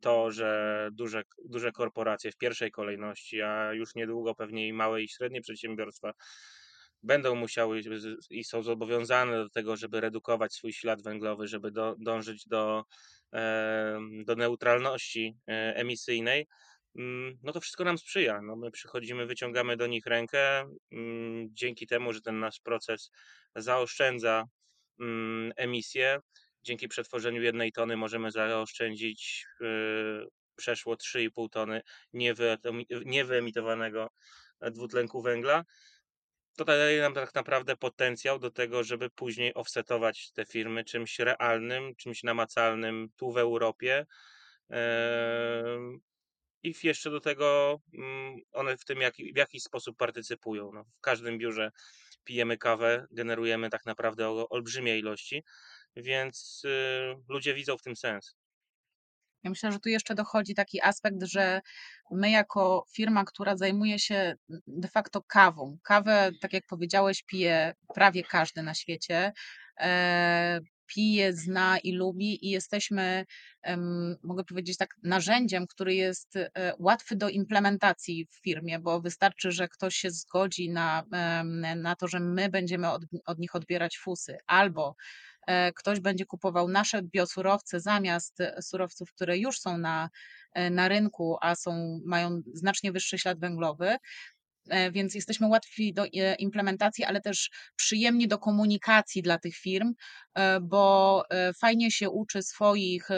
to, 0.00 0.30
że 0.30 0.88
duże, 0.92 1.22
duże 1.44 1.72
korporacje 1.72 2.32
w 2.32 2.36
pierwszej 2.36 2.70
kolejności, 2.70 3.42
a 3.42 3.72
już 3.72 3.94
niedługo 3.94 4.34
pewnie 4.34 4.68
i 4.68 4.72
małe 4.72 5.02
i 5.02 5.08
średnie 5.08 5.40
przedsiębiorstwa 5.40 6.12
będą 7.02 7.34
musiały 7.34 7.80
i 8.30 8.44
są 8.44 8.62
zobowiązane 8.62 9.36
do 9.36 9.48
tego, 9.48 9.76
żeby 9.76 10.00
redukować 10.00 10.54
swój 10.54 10.72
ślad 10.72 11.02
węglowy, 11.02 11.48
żeby 11.48 11.70
do, 11.70 11.96
dążyć 11.98 12.46
do, 12.46 12.84
do 14.24 14.34
neutralności 14.36 15.36
e, 15.48 15.76
emisyjnej, 15.76 16.46
no 17.42 17.52
to 17.52 17.60
wszystko 17.60 17.84
nam 17.84 17.98
sprzyja. 17.98 18.42
No 18.42 18.56
my 18.56 18.70
przychodzimy, 18.70 19.26
wyciągamy 19.26 19.76
do 19.76 19.86
nich 19.86 20.06
rękę, 20.06 20.64
mm, 20.92 21.48
dzięki 21.52 21.86
temu, 21.86 22.12
że 22.12 22.20
ten 22.20 22.40
nasz 22.40 22.60
proces 22.60 23.10
zaoszczędza 23.56 24.44
mm, 25.00 25.52
emisję. 25.56 26.20
Dzięki 26.62 26.88
przetworzeniu 26.88 27.42
jednej 27.42 27.72
tony 27.72 27.96
możemy 27.96 28.30
zaoszczędzić 28.30 29.46
y, 29.60 29.64
przeszło 30.56 30.94
3,5 30.94 31.48
tony 31.50 31.82
niewyemitowanego 33.04 34.10
dwutlenku 34.60 35.22
węgla. 35.22 35.64
To 36.56 36.64
daje 36.64 37.00
nam 37.00 37.14
tak 37.14 37.34
naprawdę 37.34 37.76
potencjał 37.76 38.38
do 38.38 38.50
tego, 38.50 38.84
żeby 38.84 39.10
później 39.10 39.54
offsetować 39.54 40.32
te 40.32 40.44
firmy 40.44 40.84
czymś 40.84 41.18
realnym, 41.18 41.94
czymś 41.96 42.22
namacalnym 42.22 43.08
tu 43.16 43.32
w 43.32 43.38
Europie 43.38 44.06
i 46.62 46.74
jeszcze 46.82 47.10
do 47.10 47.20
tego 47.20 47.78
mm, 47.94 48.40
one 48.52 48.76
w 48.76 48.84
tym 48.84 49.00
jak, 49.00 49.14
w 49.14 49.36
jakiś 49.36 49.62
sposób 49.62 49.96
partycypują. 49.96 50.70
No, 50.72 50.84
w 50.84 51.00
każdym 51.00 51.38
biurze 51.38 51.70
pijemy 52.24 52.58
kawę, 52.58 53.06
generujemy 53.10 53.70
tak 53.70 53.86
naprawdę 53.86 54.28
olbrzymie 54.50 54.98
ilości, 54.98 55.44
więc 55.96 56.62
y, 56.64 57.14
ludzie 57.28 57.54
widzą 57.54 57.78
w 57.78 57.82
tym 57.82 57.96
sens. 57.96 58.36
Ja 59.44 59.50
myślę, 59.50 59.72
że 59.72 59.80
tu 59.80 59.88
jeszcze 59.88 60.14
dochodzi 60.14 60.54
taki 60.54 60.82
aspekt, 60.82 61.22
że 61.22 61.60
my 62.10 62.30
jako 62.30 62.84
firma, 62.94 63.24
która 63.24 63.56
zajmuje 63.56 63.98
się 63.98 64.36
de 64.66 64.88
facto 64.88 65.22
kawą, 65.22 65.78
kawę, 65.82 66.30
tak 66.40 66.52
jak 66.52 66.66
powiedziałeś, 66.66 67.22
pije 67.22 67.74
prawie 67.94 68.22
każdy 68.22 68.62
na 68.62 68.74
świecie. 68.74 69.32
E, 70.92 70.94
pije, 70.94 71.32
zna 71.32 71.78
i 71.78 71.92
lubi, 71.92 72.46
i 72.46 72.50
jesteśmy, 72.50 73.26
mogę 74.22 74.44
powiedzieć 74.44 74.76
tak, 74.76 74.96
narzędziem, 75.02 75.66
który 75.66 75.94
jest 75.94 76.36
e, 76.36 76.50
łatwy 76.78 77.16
do 77.16 77.28
implementacji 77.28 78.26
w 78.30 78.42
firmie, 78.42 78.78
bo 78.78 79.00
wystarczy, 79.00 79.52
że 79.52 79.68
ktoś 79.68 79.96
się 79.96 80.10
zgodzi 80.10 80.70
na, 80.70 81.04
na 81.76 81.96
to, 81.96 82.08
że 82.08 82.20
my 82.20 82.48
będziemy 82.48 82.90
od, 82.90 83.02
od 83.26 83.38
nich 83.38 83.54
odbierać 83.54 83.98
fusy, 83.98 84.38
albo 84.46 84.96
e, 85.46 85.72
ktoś 85.72 86.00
będzie 86.00 86.26
kupował 86.26 86.68
nasze 86.68 87.02
biosurowce 87.02 87.80
zamiast 87.80 88.38
surowców, 88.60 89.12
które 89.12 89.38
już 89.38 89.60
są 89.60 89.78
na, 89.78 90.10
e, 90.54 90.70
na 90.70 90.88
rynku, 90.88 91.36
a 91.40 91.54
są, 91.54 92.00
mają 92.04 92.42
znacznie 92.54 92.92
wyższy 92.92 93.18
ślad 93.18 93.40
węglowy, 93.40 93.88
E, 93.88 94.41
więc 94.92 95.14
jesteśmy 95.14 95.46
łatwi 95.46 95.94
do 95.94 96.04
e, 96.04 96.34
implementacji, 96.34 97.04
ale 97.04 97.20
też 97.20 97.50
przyjemni 97.76 98.28
do 98.28 98.38
komunikacji 98.38 99.22
dla 99.22 99.38
tych 99.38 99.54
firm, 99.54 99.94
e, 100.34 100.60
bo 100.60 101.24
fajnie 101.60 101.90
się 101.90 102.10
uczy 102.10 102.42
swoich 102.42 103.08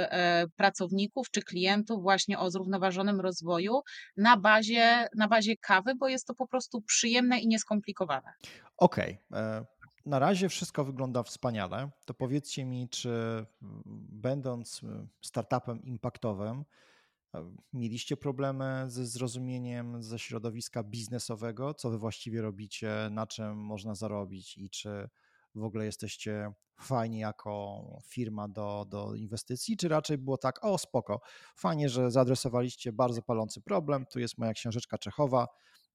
pracowników 0.57 1.31
czy 1.31 1.43
klientów 1.43 2.03
właśnie 2.03 2.39
o 2.39 2.51
zrównoważonym 2.51 3.21
rozwoju 3.21 3.81
na 4.17 4.37
bazie, 4.37 5.09
na 5.17 5.29
bazie 5.29 5.57
kawy, 5.57 5.95
bo 5.95 6.09
jest 6.09 6.27
to 6.27 6.35
po 6.35 6.47
prostu 6.47 6.83
przyjemne 6.83 7.39
i 7.39 7.49
nieskomplikowane. 7.49 8.33
Okej. 8.77 9.19
Okay. 9.31 9.67
Na 10.07 10.19
razie 10.19 10.49
wszystko 10.49 10.85
wygląda 10.85 11.23
wspaniale. 11.23 11.91
To 12.05 12.15
powiedzcie 12.15 12.65
mi, 12.65 12.89
czy 12.89 13.11
będąc 14.11 14.81
startupem 15.21 15.83
impactowym, 15.83 16.65
Mieliście 17.73 18.17
problemy 18.17 18.85
ze 18.89 19.07
zrozumieniem 19.07 20.03
ze 20.03 20.19
środowiska 20.19 20.83
biznesowego, 20.83 21.75
co 21.75 21.91
wy 21.91 21.99
właściwie 21.99 22.43
robicie, 22.43 23.09
na 23.11 23.27
czym 23.27 23.57
można 23.57 23.95
zarobić? 23.95 24.59
I 24.59 24.71
czy 24.71 25.09
w 25.55 25.65
ogóle 25.65 25.85
jesteście 25.85 26.53
fajni 26.81 27.19
jako 27.19 27.83
firma 28.09 28.49
do, 28.49 28.87
do 28.89 29.15
inwestycji, 29.15 29.77
czy 29.77 29.89
raczej 29.89 30.19
było 30.19 30.39
tak, 30.39 30.65
o 30.65 30.79
spoko, 30.79 31.21
fajnie, 31.57 31.89
że 31.89 32.11
zaadresowaliście 32.11 32.93
bardzo 32.93 33.23
palący 33.23 33.61
problem, 33.61 34.07
tu 34.07 34.21
jest 34.21 34.39
moja 34.39 34.53
książeczka 34.53 34.99
Czechowa, 34.99 35.49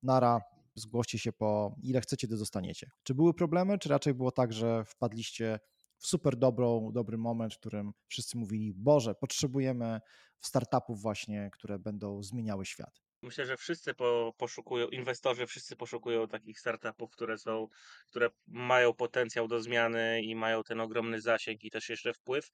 nara, 0.04 0.42
zgłoście 0.76 1.20
się 1.20 1.34
po 1.34 1.76
ile 1.84 2.02
chcecie, 2.02 2.28
to 2.28 2.38
dostaniecie. 2.38 2.90
Czy 3.04 3.14
były 3.16 3.34
problemy, 3.34 3.78
czy 3.78 3.90
raczej 3.90 4.14
było 4.14 4.32
tak, 4.32 4.54
że 4.54 4.86
wpadliście 4.86 5.60
w 6.00 6.08
super 6.08 6.36
dobrą, 6.36 6.92
dobry 6.92 7.18
moment, 7.18 7.54
w 7.54 7.60
którym 7.60 7.94
wszyscy 8.08 8.38
mówili, 8.38 8.74
Boże, 8.74 9.16
potrzebujemy 9.16 10.00
startupów 10.42 11.02
właśnie, 11.02 11.50
które 11.54 11.80
będą 11.80 12.24
zmieniały 12.24 12.66
świat. 12.66 13.02
Myślę, 13.22 13.46
że 13.46 13.58
wszyscy 13.58 13.94
po, 13.94 14.34
poszukują, 14.38 14.88
inwestorzy 14.88 15.48
wszyscy 15.48 15.76
poszukują 15.76 16.28
takich 16.28 16.60
startupów, 16.60 17.12
które 17.12 17.38
są, 17.38 17.68
które 18.08 18.30
mają 18.48 18.94
potencjał 18.94 19.48
do 19.48 19.62
zmiany 19.62 20.22
i 20.22 20.36
mają 20.36 20.64
ten 20.64 20.80
ogromny 20.82 21.22
zasięg 21.22 21.64
i 21.64 21.72
też 21.72 21.90
jeszcze 21.90 22.14
wpływ. 22.14 22.52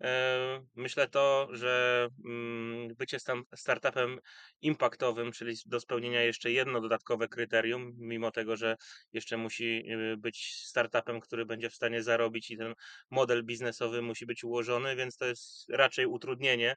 E, 0.00 0.64
myślę 0.74 1.08
to, 1.08 1.48
że 1.50 2.08
mm, 2.24 2.94
bycie 2.94 3.18
startupem 3.56 4.18
impactowym, 4.62 5.32
czyli 5.32 5.56
do 5.66 5.80
spełnienia 5.80 6.22
jeszcze 6.22 6.50
jedno 6.50 6.80
dodatkowe 6.80 7.28
kryterium, 7.28 7.92
mimo 7.98 8.30
tego, 8.30 8.56
że 8.56 8.76
jeszcze 9.12 9.36
musi 9.36 9.82
y, 10.12 10.16
być 10.16 10.62
startupem, 10.64 11.20
który 11.20 11.46
będzie 11.46 11.70
w 11.70 11.74
stanie 11.74 12.02
zarobić 12.02 12.50
i 12.50 12.56
ten 12.56 12.74
model 13.10 13.44
biznesowy 13.44 14.02
musi 14.02 14.26
być 14.26 14.44
ułożony, 14.44 14.96
więc 14.96 15.16
to 15.16 15.26
jest 15.26 15.68
raczej 15.68 16.06
utrudnienie 16.06 16.76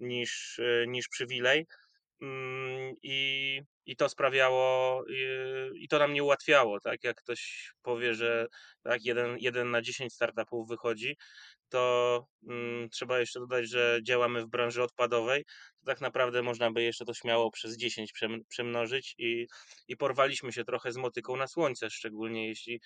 niż, 0.00 0.58
y, 0.58 0.84
niż 0.88 1.08
przywilej. 1.08 1.66
Mm, 2.22 2.96
I, 3.04 3.66
I 3.86 3.96
to 3.96 4.08
sprawiało, 4.08 5.04
i, 5.74 5.88
to 5.88 5.98
nam 5.98 6.12
nie 6.12 6.24
ułatwiało, 6.24 6.80
tak? 6.80 7.04
Jak 7.04 7.16
ktoś 7.16 7.72
powie, 7.82 8.14
że 8.14 8.46
tak, 8.82 9.04
jeden, 9.04 9.36
jeden 9.38 9.70
na 9.70 9.82
10 9.82 10.12
startupów 10.14 10.68
wychodzi, 10.68 11.16
to 11.68 12.26
mm, 12.48 12.90
trzeba 12.90 13.20
jeszcze 13.20 13.40
dodać, 13.40 13.68
że 13.68 14.00
działamy 14.02 14.42
w 14.42 14.48
branży 14.48 14.82
odpadowej, 14.82 15.44
to 15.80 15.86
tak 15.86 16.00
naprawdę 16.00 16.42
można 16.42 16.70
by 16.70 16.82
jeszcze 16.82 17.04
to 17.04 17.14
śmiało 17.14 17.50
przez 17.50 17.76
10 17.76 18.12
przemnożyć 18.48 19.14
i, 19.18 19.46
i 19.88 19.96
porwaliśmy 19.96 20.52
się 20.52 20.64
trochę 20.64 20.92
z 20.92 20.96
motyką 20.96 21.36
na 21.36 21.46
słońce, 21.46 21.90
szczególnie 21.90 22.48
jeśli, 22.48 22.80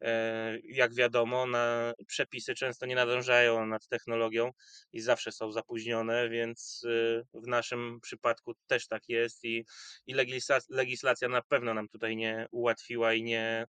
e, 0.00 0.58
jak 0.64 0.94
wiadomo, 0.94 1.46
na 1.46 1.92
przepisy 2.06 2.54
często 2.54 2.86
nie 2.86 2.94
nadążają 2.94 3.66
nad 3.66 3.88
technologią 3.88 4.50
i 4.92 5.00
zawsze 5.00 5.32
są 5.32 5.52
zapóźnione, 5.52 6.28
więc 6.28 6.82
e, 6.86 7.22
w 7.34 7.46
naszym 7.46 8.00
przypadku 8.00 8.54
też 8.66 8.86
tak 8.86 9.02
jest 9.08 9.44
i, 9.44 9.64
i 10.06 10.14
legislacja 10.14 10.47
na 11.28 11.42
pewno 11.42 11.74
nam 11.74 11.88
tutaj 11.88 12.16
nie 12.16 12.46
ułatwiła 12.50 13.14
i 13.14 13.22
nie 13.22 13.66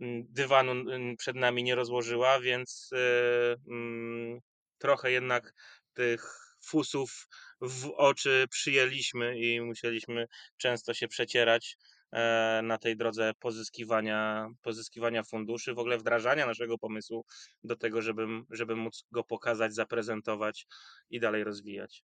Mm, 0.00 0.24
dywanu 0.30 0.84
przed 1.18 1.36
nami 1.36 1.62
nie 1.62 1.74
rozłożyła, 1.74 2.40
więc 2.40 2.90
e, 2.92 3.56
mm, 3.68 4.40
trochę 4.78 5.12
jednak 5.12 5.54
tych 5.94 6.22
fusów 6.64 7.28
w 7.60 7.86
oczy 7.96 8.46
przyjęliśmy 8.50 9.38
i 9.38 9.60
musieliśmy 9.60 10.26
często 10.56 10.94
się 10.94 11.08
przecierać 11.08 11.76
e, 12.12 12.60
na 12.64 12.78
tej 12.78 12.96
drodze 12.96 13.32
pozyskiwania, 13.40 14.48
pozyskiwania 14.62 15.22
funduszy, 15.22 15.74
w 15.74 15.78
ogóle 15.78 15.98
wdrażania 15.98 16.46
naszego 16.46 16.78
pomysłu 16.78 17.24
do 17.64 17.76
tego, 17.76 18.02
żeby, 18.02 18.26
żeby 18.50 18.76
móc 18.76 19.04
go 19.12 19.24
pokazać, 19.24 19.74
zaprezentować 19.74 20.66
i 21.10 21.20
dalej 21.20 21.44
rozwijać. 21.44 22.04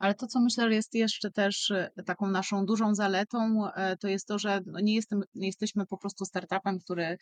Ale 0.00 0.14
to, 0.14 0.26
co 0.26 0.40
myślę, 0.40 0.74
jest 0.74 0.94
jeszcze 0.94 1.30
też 1.30 1.70
e, 1.70 1.90
taką 2.06 2.26
naszą 2.26 2.66
dużą 2.66 2.94
zaletą, 2.94 3.70
e, 3.74 3.96
to 3.96 4.08
jest 4.08 4.26
to, 4.26 4.38
że 4.38 4.60
no, 4.66 4.80
nie, 4.80 4.94
jestem, 4.94 5.22
nie 5.34 5.46
jesteśmy 5.46 5.86
po 5.86 5.98
prostu 5.98 6.24
startupem, 6.24 6.78
który 6.78 7.16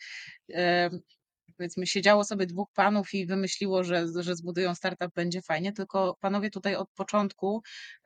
powiedzmy 1.57 1.87
siedziało 1.87 2.23
sobie 2.23 2.45
dwóch 2.45 2.67
panów 2.73 3.13
i 3.13 3.25
wymyśliło, 3.25 3.83
że, 3.83 4.05
że 4.19 4.35
zbudują 4.35 4.75
startup, 4.75 5.13
będzie 5.15 5.41
fajnie, 5.41 5.73
tylko 5.73 6.17
panowie 6.21 6.49
tutaj 6.49 6.75
od 6.75 6.89
początku 6.91 7.61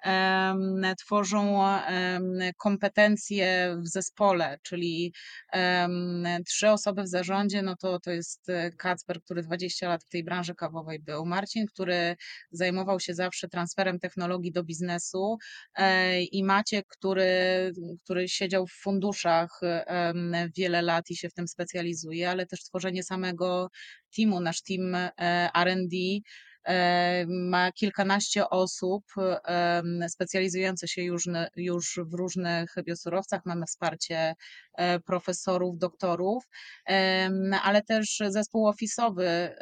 um, 0.05 0.81
tworzą 0.99 1.57
um, 1.57 2.39
kompetencje 2.57 3.77
w 3.83 3.87
zespole, 3.87 4.57
czyli 4.63 5.13
um, 5.53 6.25
trzy 6.47 6.69
osoby 6.69 7.03
w 7.03 7.07
zarządzie, 7.07 7.61
no 7.61 7.75
to 7.75 7.99
to 7.99 8.11
jest 8.11 8.47
Kacper, 8.77 9.21
który 9.21 9.43
20 9.43 9.87
lat 9.89 10.03
w 10.03 10.09
tej 10.09 10.23
branży 10.23 10.55
kawowej 10.55 10.99
był, 10.99 11.25
Marcin, 11.25 11.65
który 11.65 12.15
zajmował 12.51 12.99
się 12.99 13.13
zawsze 13.13 13.47
transferem 13.47 13.99
technologii 13.99 14.51
do 14.51 14.63
biznesu 14.63 15.37
e, 15.75 16.21
i 16.23 16.43
Maciek, 16.43 16.87
który, 16.87 17.33
który 18.03 18.29
siedział 18.29 18.67
w 18.67 18.73
funduszach 18.73 19.59
wiele 20.57 20.81
lat 20.81 21.09
i 21.09 21.15
się 21.15 21.29
w 21.29 21.33
tym 21.33 21.47
specjalizuje, 21.47 22.29
ale 22.29 22.45
też 22.45 22.63
tworzenie 22.63 23.03
samego 23.03 23.32
teamu, 24.15 24.39
nasz 24.39 24.61
team 24.61 24.95
e, 24.95 25.49
RD 25.65 25.95
e, 26.65 27.25
ma 27.27 27.71
kilkanaście 27.71 28.49
osób 28.49 29.03
specjalizujących 30.07 30.89
się 30.89 31.03
już, 31.03 31.23
już 31.55 31.99
w 32.05 32.13
różnych 32.13 32.75
biosurowcach. 32.85 33.41
Mamy 33.45 33.65
wsparcie 33.65 34.35
e, 34.73 34.99
profesorów, 34.99 35.77
doktorów, 35.77 36.43
ale 37.63 37.81
też 37.87 38.21
zespół 38.27 38.67
ofisowy, 38.67 39.55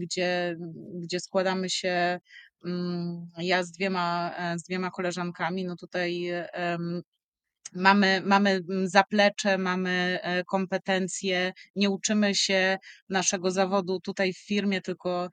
gdzie, 0.00 0.56
gdzie 0.94 1.20
składamy 1.20 1.70
się 1.70 2.20
mm, 2.64 3.26
ja 3.38 3.62
z 3.62 3.70
dwiema, 3.70 4.34
z 4.56 4.62
dwiema 4.62 4.90
koleżankami, 4.90 5.64
no 5.64 5.76
tutaj 5.76 6.30
Mamy, 7.74 8.22
mamy 8.24 8.50
mm, 8.50 8.88
zaplecze, 8.88 9.58
mamy 9.58 10.18
e, 10.22 10.44
kompetencje, 10.44 11.52
nie 11.76 11.90
uczymy 11.90 12.34
się 12.34 12.78
naszego 13.08 13.50
zawodu 13.50 14.00
tutaj 14.00 14.32
w 14.32 14.38
firmie, 14.38 14.80
tylko 14.80 15.30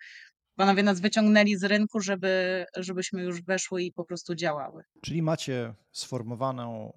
panowie 0.56 0.84
nas 0.84 1.00
wyciągnęli 1.00 1.56
z 1.56 1.64
rynku, 1.64 2.00
żeby, 2.00 2.66
żebyśmy 2.78 3.24
już 3.24 3.42
weszły 3.42 3.84
i 3.84 3.92
po 3.92 4.06
prostu 4.06 4.36
działały. 4.36 4.84
Czyli 5.02 5.22
macie 5.22 5.74
sformowaną 5.92 6.94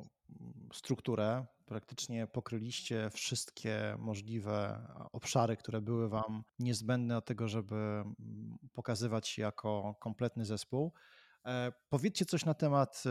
strukturę, 0.72 1.46
praktycznie 1.66 2.26
pokryliście 2.26 3.10
wszystkie 3.10 3.96
możliwe 3.98 4.86
obszary, 5.12 5.56
które 5.56 5.80
były 5.80 6.08
Wam 6.08 6.44
niezbędne 6.58 7.14
do 7.14 7.22
tego, 7.22 7.48
żeby 7.48 7.74
mm, 7.74 8.58
pokazywać 8.72 9.28
się 9.28 9.42
jako 9.42 9.94
kompletny 10.00 10.44
zespół. 10.44 10.92
E, 11.48 11.72
powiedzcie 11.88 12.24
coś 12.24 12.44
na 12.44 12.54
temat 12.54 13.02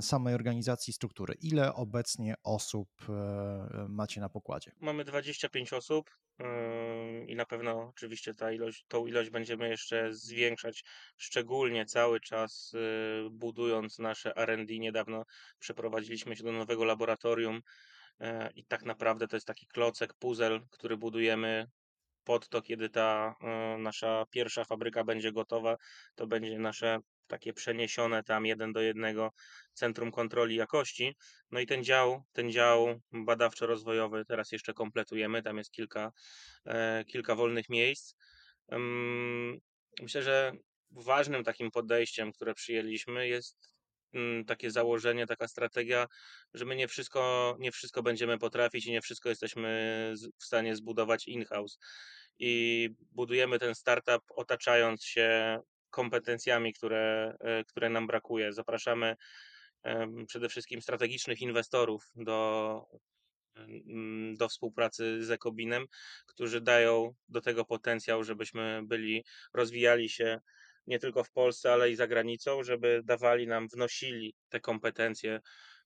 samej 0.00 0.34
organizacji 0.34 0.92
struktury. 0.92 1.34
Ile 1.40 1.74
obecnie 1.74 2.34
osób 2.44 2.88
e, 3.08 3.86
macie 3.88 4.20
na 4.20 4.28
pokładzie? 4.28 4.72
Mamy 4.80 5.04
25 5.04 5.72
osób 5.72 6.10
i 7.26 7.36
na 7.36 7.46
pewno 7.46 7.88
oczywiście 7.88 8.34
ta 8.34 8.52
ilość, 8.52 8.84
tą 8.88 9.06
ilość 9.06 9.30
będziemy 9.30 9.68
jeszcze 9.68 10.14
zwiększać, 10.14 10.84
szczególnie 11.16 11.86
cały 11.86 12.20
czas 12.20 12.74
y, 12.74 13.30
budując 13.30 13.98
nasze 13.98 14.36
R&D. 14.36 14.78
Niedawno 14.78 15.24
przeprowadziliśmy 15.58 16.36
się 16.36 16.44
do 16.44 16.52
nowego 16.52 16.84
laboratorium 16.84 17.60
e, 18.20 18.50
i 18.54 18.64
tak 18.64 18.84
naprawdę 18.84 19.28
to 19.28 19.36
jest 19.36 19.46
taki 19.46 19.66
klocek, 19.66 20.14
puzzle, 20.14 20.60
który 20.70 20.96
budujemy 20.96 21.66
pod 22.24 22.48
to, 22.48 22.62
kiedy 22.62 22.88
ta 22.88 23.34
nasza 23.78 24.24
pierwsza 24.30 24.64
fabryka 24.64 25.04
będzie 25.04 25.32
gotowa, 25.32 25.76
to 26.14 26.26
będzie 26.26 26.58
nasze 26.58 27.00
takie 27.26 27.52
przeniesione 27.52 28.22
tam 28.22 28.46
jeden 28.46 28.72
do 28.72 28.80
jednego 28.80 29.32
Centrum 29.72 30.12
Kontroli 30.12 30.56
Jakości. 30.56 31.16
No 31.50 31.60
i 31.60 31.66
ten 31.66 31.84
dział, 31.84 32.22
ten 32.32 32.52
dział 32.52 33.00
badawczo-rozwojowy 33.12 34.24
teraz 34.24 34.52
jeszcze 34.52 34.74
kompletujemy, 34.74 35.42
tam 35.42 35.58
jest 35.58 35.70
kilka, 35.70 36.12
e, 36.66 37.04
kilka 37.04 37.34
wolnych 37.34 37.68
miejsc. 37.68 38.14
Myślę, 40.02 40.22
że 40.22 40.52
ważnym 40.90 41.44
takim 41.44 41.70
podejściem, 41.70 42.32
które 42.32 42.54
przyjęliśmy 42.54 43.28
jest 43.28 43.74
mm, 44.12 44.44
takie 44.44 44.70
założenie, 44.70 45.26
taka 45.26 45.48
strategia, 45.48 46.06
że 46.54 46.64
my 46.64 46.76
nie 46.76 46.88
wszystko, 46.88 47.56
nie 47.58 47.72
wszystko 47.72 48.02
będziemy 48.02 48.38
potrafić 48.38 48.86
i 48.86 48.92
nie 48.92 49.00
wszystko 49.02 49.28
jesteśmy 49.28 50.14
w 50.38 50.44
stanie 50.44 50.76
zbudować 50.76 51.28
in-house. 51.28 51.78
I 52.38 52.90
budujemy 53.12 53.58
ten 53.58 53.74
startup 53.74 54.22
otaczając 54.28 55.04
się 55.04 55.58
kompetencjami, 55.96 56.72
które, 56.72 57.36
e, 57.40 57.64
które 57.64 57.90
nam 57.90 58.06
brakuje. 58.06 58.52
Zapraszamy 58.52 59.16
przede 60.26 60.48
wszystkim 60.48 60.82
strategicznych 60.82 61.40
inwestorów 61.42 62.10
do, 62.16 62.82
mm, 63.56 64.34
do 64.36 64.48
współpracy 64.48 65.24
z 65.24 65.30
Ekobinem, 65.30 65.86
którzy 66.26 66.60
dają 66.60 67.14
do 67.28 67.40
tego 67.40 67.64
potencjał, 67.64 68.24
żebyśmy 68.24 68.80
byli, 68.84 69.24
rozwijali 69.54 70.08
się 70.08 70.40
nie 70.86 70.98
tylko 70.98 71.24
w 71.24 71.30
Polsce, 71.30 71.72
ale 71.72 71.90
i 71.90 71.96
za 71.96 72.06
granicą, 72.06 72.62
żeby 72.62 73.00
dawali 73.04 73.46
nam, 73.46 73.68
wnosili 73.68 74.34
te 74.48 74.60
kompetencje 74.60 75.40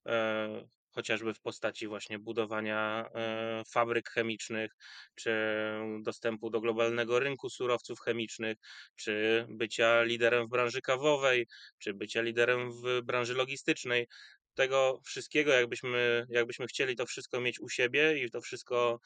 e, 0.07 0.69
chociażby 0.91 1.35
w 1.35 1.41
postaci 1.41 1.87
właśnie 1.87 2.19
budowania 2.19 3.09
e, 3.15 3.63
fabryk 3.73 4.11
chemicznych, 4.11 4.73
czy 5.15 5.33
dostępu 6.03 6.51
do 6.51 6.61
globalnego 6.61 7.19
rynku 7.19 7.51
surowców 7.51 8.01
chemicznych, 8.01 8.59
czy 8.97 9.47
bycia 9.49 10.03
liderem 10.03 10.47
w 10.47 10.51
branży 10.51 10.81
kawowej, 10.81 11.47
czy 11.79 11.95
bycia 11.95 12.23
liderem 12.23 12.73
w 12.73 13.03
branży 13.03 13.35
logistycznej. 13.35 14.07
Tego 14.61 15.01
wszystkiego, 15.05 15.53
jakbyśmy, 15.53 16.27
jakbyśmy 16.31 16.67
chcieli 16.67 16.97
to 16.97 17.07
wszystko 17.07 17.41
mieć 17.41 17.61
u 17.61 17.69
siebie 17.69 18.25
i 18.25 18.31
to 18.31 18.41
wszystko 18.41 19.01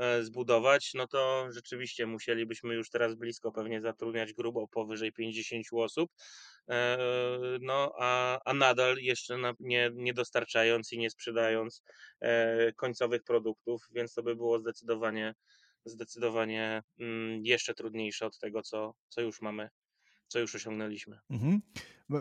E, 0.00 0.24
zbudować, 0.24 0.94
no 0.94 1.06
to 1.06 1.46
rzeczywiście 1.52 2.06
musielibyśmy 2.06 2.74
już 2.74 2.90
teraz 2.90 3.14
blisko 3.14 3.52
pewnie 3.52 3.80
zatrudniać 3.80 4.32
grubo 4.32 4.68
powyżej 4.68 5.12
50 5.12 5.66
osób, 5.72 6.10
e, 6.68 6.98
no 7.60 7.92
a, 7.98 8.40
a 8.44 8.54
nadal 8.54 8.96
jeszcze 8.96 9.38
nie, 9.60 9.90
nie 9.94 10.14
dostarczając 10.14 10.92
i 10.92 10.98
nie 10.98 11.10
sprzedając 11.10 11.82
e, 12.20 12.72
końcowych 12.72 13.22
produktów, 13.24 13.82
więc 13.90 14.14
to 14.14 14.22
by 14.22 14.36
było 14.36 14.58
zdecydowanie, 14.58 15.34
zdecydowanie 15.84 16.82
mm, 17.00 17.44
jeszcze 17.44 17.74
trudniejsze 17.74 18.26
od 18.26 18.38
tego, 18.38 18.62
co, 18.62 18.94
co 19.08 19.20
już 19.20 19.40
mamy 19.40 19.68
co 20.30 20.38
już 20.38 20.54
osiągnęliśmy. 20.54 21.18
Mhm. 21.30 21.62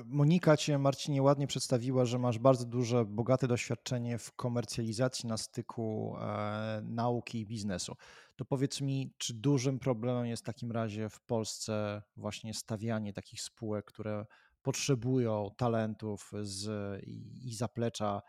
Monika 0.06 0.58
Cię, 0.58 0.78
Marcinie, 0.78 1.22
ładnie 1.22 1.48
przedstawiła, 1.48 2.06
że 2.06 2.20
masz 2.20 2.40
bardzo 2.40 2.66
duże, 2.66 3.06
bogate 3.06 3.48
doświadczenie 3.48 4.18
w 4.18 4.32
komercjalizacji 4.32 5.30
na 5.30 5.38
styku 5.38 6.16
e, 6.22 6.82
nauki 6.84 7.40
i 7.40 7.46
biznesu. 7.46 7.96
To 8.36 8.46
powiedz 8.46 8.82
mi, 8.82 9.14
czy 9.18 9.34
dużym 9.34 9.80
problemem 9.80 10.26
jest 10.26 10.44
w 10.44 10.46
takim 10.46 10.72
razie 10.72 11.10
w 11.10 11.22
Polsce 11.22 12.02
właśnie 12.18 12.54
stawianie 12.54 13.14
takich 13.14 13.42
spółek, 13.42 13.86
które 13.86 14.26
potrzebują 14.62 15.50
talentów 15.58 16.32
z, 16.42 16.68
i, 17.04 17.48
i 17.50 17.56
zaplecza 17.56 18.22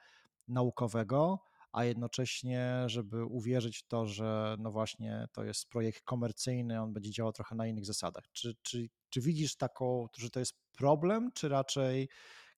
naukowego, 0.49 1.39
a 1.73 1.85
jednocześnie, 1.85 2.83
żeby 2.87 3.25
uwierzyć 3.25 3.79
w 3.79 3.87
to, 3.87 4.07
że 4.07 4.57
no 4.59 4.71
właśnie 4.71 5.27
to 5.33 5.45
jest 5.45 5.69
projekt 5.69 6.03
komercyjny, 6.05 6.83
on 6.83 6.93
będzie 6.93 7.11
działał 7.11 7.33
trochę 7.33 7.55
na 7.55 7.67
innych 7.67 7.87
zasadach. 7.87 8.25
Czy, 8.33 8.55
czy, 8.63 8.89
czy 9.11 9.21
widzisz 9.21 9.57
taką, 9.57 10.09
że 10.19 10.31
to 10.31 10.41
jest 10.41 10.55
problem, 10.73 11.31
czy 11.35 11.49
raczej 11.49 12.09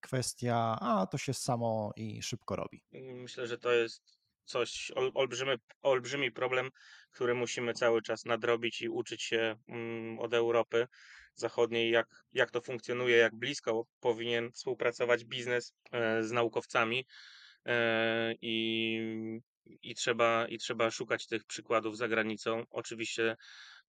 kwestia, 0.01 0.79
a 0.81 1.07
to 1.07 1.19
się 1.19 1.35
samo 1.35 1.93
i 1.97 2.23
szybko 2.23 2.57
robi? 2.57 2.83
Myślę, 2.93 3.47
że 3.47 3.59
to 3.59 3.73
jest 3.73 4.23
coś, 4.45 4.93
olbrzymi, 5.15 5.53
olbrzymi 5.83 6.33
problem, 6.33 6.71
który 7.11 7.35
musimy 7.35 7.75
cały 7.75 8.03
czas 8.03 8.25
nadrobić 8.25 8.83
i 8.83 8.89
uczyć 8.89 9.23
się 9.23 9.57
mm, 9.69 10.19
od 10.19 10.35
Europy 10.35 10.87
Zachodniej, 11.35 11.91
jak, 11.91 12.07
jak 12.33 12.51
to 12.51 12.61
funkcjonuje, 12.61 13.17
jak 13.17 13.35
blisko 13.35 13.87
powinien 14.01 14.53
współpracować 14.53 15.25
biznes 15.25 15.75
e, 15.93 16.23
z 16.23 16.33
naukowcami 16.33 17.07
i, 18.43 19.41
i, 19.83 19.95
trzeba, 19.95 20.49
i 20.49 20.59
trzeba 20.59 20.91
szukać 20.91 21.27
tych 21.27 21.45
przykładów 21.45 21.97
za 21.97 22.09
granicą. 22.09 22.65
Oczywiście 22.71 23.37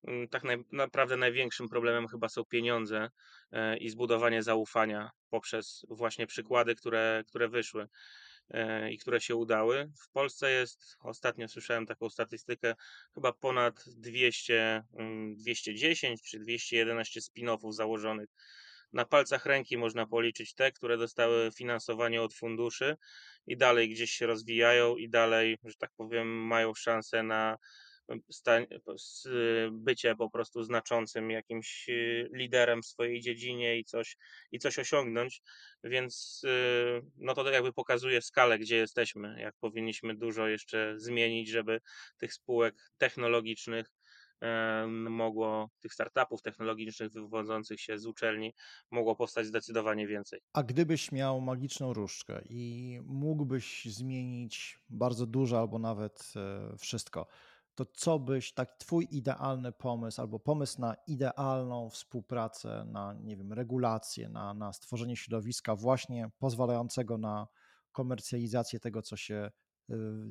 mm, 0.03 0.27
tak 0.27 0.43
naprawdę 0.71 1.17
największym 1.17 1.69
problemem 1.69 2.07
chyba 2.07 2.29
są 2.29 2.45
pieniądze 2.45 3.09
e, 3.51 3.77
i 3.77 3.89
zbudowanie 3.89 4.43
zaufania 4.43 5.09
poprzez 5.29 5.85
właśnie 5.89 6.27
przykłady, 6.27 6.75
które, 6.75 7.23
które 7.27 7.49
wyszły 7.49 7.87
e, 8.49 8.91
i 8.91 8.97
które 8.97 9.21
się 9.21 9.35
udały. 9.35 9.91
W 9.97 10.11
Polsce 10.11 10.51
jest, 10.51 10.97
ostatnio 10.99 11.47
słyszałem 11.47 11.85
taką 11.85 12.09
statystykę, 12.09 12.75
chyba 13.15 13.33
ponad 13.33 13.83
200, 13.87 14.83
210 15.35 16.03
mm, 16.03 16.17
czy 16.25 16.39
211 16.39 17.19
spin-offów 17.19 17.71
założonych 17.71 18.29
na 18.93 19.05
palcach 19.05 19.45
ręki 19.45 19.77
można 19.77 20.05
policzyć 20.05 20.53
te, 20.53 20.71
które 20.71 20.97
dostały 20.97 21.51
finansowanie 21.51 22.21
od 22.21 22.33
funduszy 22.33 22.95
i 23.47 23.57
dalej 23.57 23.89
gdzieś 23.89 24.11
się 24.11 24.25
rozwijają 24.27 24.95
i 24.95 25.09
dalej, 25.09 25.57
że 25.63 25.75
tak 25.79 25.91
powiem, 25.97 26.27
mają 26.47 26.73
szansę 26.73 27.23
na 27.23 27.57
bycie 29.71 30.15
po 30.15 30.29
prostu 30.29 30.63
znaczącym 30.63 31.31
jakimś 31.31 31.89
y, 31.89 32.29
liderem 32.33 32.81
w 32.81 32.85
swojej 32.85 33.21
dziedzinie 33.21 33.79
i 33.79 33.83
coś, 33.83 34.17
i 34.51 34.59
coś 34.59 34.79
osiągnąć, 34.79 35.41
więc 35.83 36.41
y, 36.43 37.01
no 37.17 37.33
to 37.33 37.51
jakby 37.51 37.73
pokazuje 37.73 38.21
skalę, 38.21 38.59
gdzie 38.59 38.75
jesteśmy, 38.75 39.35
jak 39.39 39.55
powinniśmy 39.59 40.15
dużo 40.15 40.47
jeszcze 40.47 40.93
zmienić, 40.97 41.49
żeby 41.49 41.79
tych 42.17 42.33
spółek 42.33 42.75
technologicznych 42.97 43.87
mogło 45.09 45.69
tych 45.79 45.93
startupów 45.93 46.41
technologicznych 46.41 47.11
wywodzących 47.11 47.81
się 47.81 47.97
z 47.97 48.05
uczelni 48.05 48.53
mogło 48.91 49.15
powstać 49.15 49.45
zdecydowanie 49.45 50.07
więcej. 50.07 50.39
A 50.53 50.63
gdybyś 50.63 51.11
miał 51.11 51.41
magiczną 51.41 51.93
różdżkę 51.93 52.41
i 52.49 52.99
mógłbyś 53.03 53.85
zmienić 53.85 54.79
bardzo 54.89 55.25
dużo 55.25 55.59
albo 55.59 55.79
nawet 55.79 56.33
e, 56.35 56.77
wszystko, 56.77 57.27
to 57.75 57.85
co 57.85 58.19
byś, 58.19 58.53
tak 58.53 58.77
twój 58.77 59.07
idealny 59.11 59.71
pomysł 59.71 60.21
albo 60.21 60.39
pomysł 60.39 60.81
na 60.81 60.95
idealną 61.07 61.89
współpracę, 61.89 62.85
na 62.87 63.13
nie 63.13 63.37
wiem, 63.37 63.53
regulację, 63.53 64.29
na, 64.29 64.53
na 64.53 64.73
stworzenie 64.73 65.15
środowiska 65.15 65.75
właśnie 65.75 66.29
pozwalającego 66.39 67.17
na 67.17 67.47
komercjalizację 67.91 68.79
tego, 68.79 69.01
co 69.01 69.17
się 69.17 69.51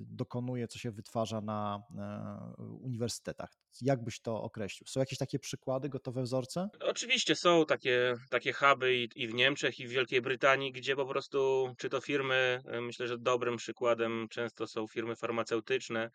dokonuje, 0.07 0.69
co 0.69 0.79
się 0.79 0.91
wytwarza 0.91 1.41
na 1.41 1.83
e, 1.99 2.63
uniwersytetach. 2.63 3.51
Jak 3.81 4.05
byś 4.05 4.21
to 4.21 4.43
określił? 4.43 4.87
Są 4.87 5.01
jakieś 5.01 5.19
takie 5.19 5.39
przykłady, 5.39 5.89
gotowe 5.89 6.23
wzorce? 6.23 6.69
Oczywiście 6.81 7.37
są 7.37 7.67
takie, 7.67 8.15
takie 8.31 8.53
huby 8.53 8.95
i, 8.97 9.09
i 9.17 9.29
w 9.29 9.35
Niemczech, 9.35 9.81
i 9.81 9.87
w 9.87 9.91
Wielkiej 9.91 10.23
Brytanii, 10.23 10.73
gdzie 10.73 10.97
po 10.97 11.07
prostu, 11.07 11.73
czy 11.79 11.89
to 11.89 12.01
firmy, 12.01 12.61
e, 12.67 12.81
myślę, 12.81 13.07
że 13.07 13.19
dobrym 13.19 13.57
przykładem 13.57 14.29
często 14.31 14.67
są 14.67 14.87
firmy 14.87 15.17
farmaceutyczne, 15.17 16.11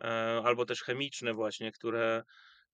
e, 0.00 0.06
albo 0.44 0.64
też 0.64 0.82
chemiczne 0.82 1.34
właśnie, 1.34 1.72
które 1.72 2.22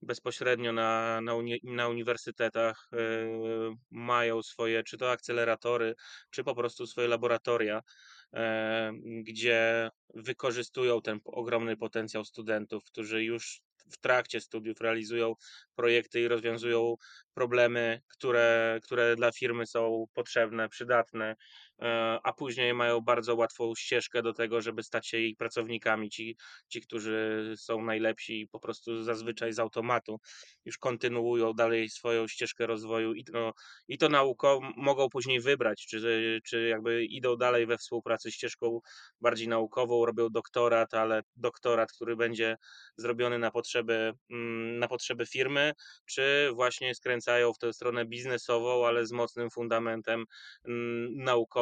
bezpośrednio 0.02 0.72
na, 0.72 1.20
na, 1.20 1.34
uni 1.34 1.60
na 1.64 1.88
uniwersytetach 1.88 2.88
mają 3.90 4.42
swoje, 4.42 4.82
czy 4.82 4.98
to 4.98 5.10
akceleratory, 5.10 5.94
czy 6.30 6.44
po 6.44 6.54
prostu 6.54 6.86
swoje 6.86 7.08
laboratoria, 7.08 7.82
gdzie 9.22 9.90
wykorzystują 10.14 11.02
ten 11.02 11.20
ogromny 11.24 11.76
potencjał 11.76 12.24
studentów, 12.24 12.84
którzy 12.84 13.24
już 13.24 13.60
w 13.92 13.98
trakcie 13.98 14.40
studiów 14.40 14.80
realizują 14.80 15.34
projekty 15.74 16.20
i 16.20 16.28
rozwiązują 16.28 16.94
problemy, 17.34 18.00
które, 18.08 18.80
które 18.82 19.16
dla 19.16 19.32
firmy 19.32 19.66
są 19.66 20.04
potrzebne, 20.14 20.68
przydatne, 20.68 21.26
e, 21.30 21.36
a 22.22 22.32
później 22.32 22.74
mają 22.74 23.00
bardzo 23.00 23.34
łatwą 23.34 23.74
ścieżkę 23.74 24.22
do 24.22 24.32
tego, 24.32 24.60
żeby 24.60 24.82
stać 24.82 25.08
się 25.08 25.18
ich 25.18 25.36
pracownikami. 25.36 26.10
Ci, 26.10 26.36
ci 26.68 26.80
którzy 26.80 27.54
są 27.56 27.82
najlepsi 27.82 28.40
i 28.40 28.48
po 28.48 28.60
prostu 28.60 29.02
zazwyczaj 29.02 29.52
z 29.52 29.58
automatu 29.58 30.20
już 30.64 30.78
kontynuują 30.78 31.52
dalej 31.52 31.90
swoją 31.90 32.28
ścieżkę 32.28 32.66
rozwoju 32.66 33.14
i 33.14 33.24
to, 33.24 33.52
i 33.88 33.98
to 33.98 34.08
nauką 34.08 34.60
mogą 34.76 35.08
później 35.08 35.40
wybrać, 35.40 35.86
czy, 35.86 36.40
czy 36.44 36.68
jakby 36.68 37.04
idą 37.04 37.36
dalej 37.36 37.66
we 37.66 37.78
współpracy 37.78 38.32
ścieżką 38.32 38.80
bardziej 39.20 39.48
naukową, 39.48 40.06
robią 40.06 40.28
doktorat, 40.30 40.94
ale 40.94 41.22
doktorat, 41.36 41.92
który 41.92 42.16
będzie 42.16 42.56
zrobiony 42.96 43.38
na 43.38 43.50
potrzeby, 43.50 44.12
mm, 44.30 44.78
na 44.78 44.88
potrzeby 44.88 45.26
firmy, 45.26 45.72
czy 46.06 46.50
właśnie 46.54 46.94
skręcają 46.94 47.52
w 47.52 47.58
tę 47.58 47.72
stronę 47.72 48.04
biznesową, 48.06 48.86
ale 48.86 49.06
z 49.06 49.12
mocnym 49.12 49.50
fundamentem 49.50 50.24
mm, 50.64 51.14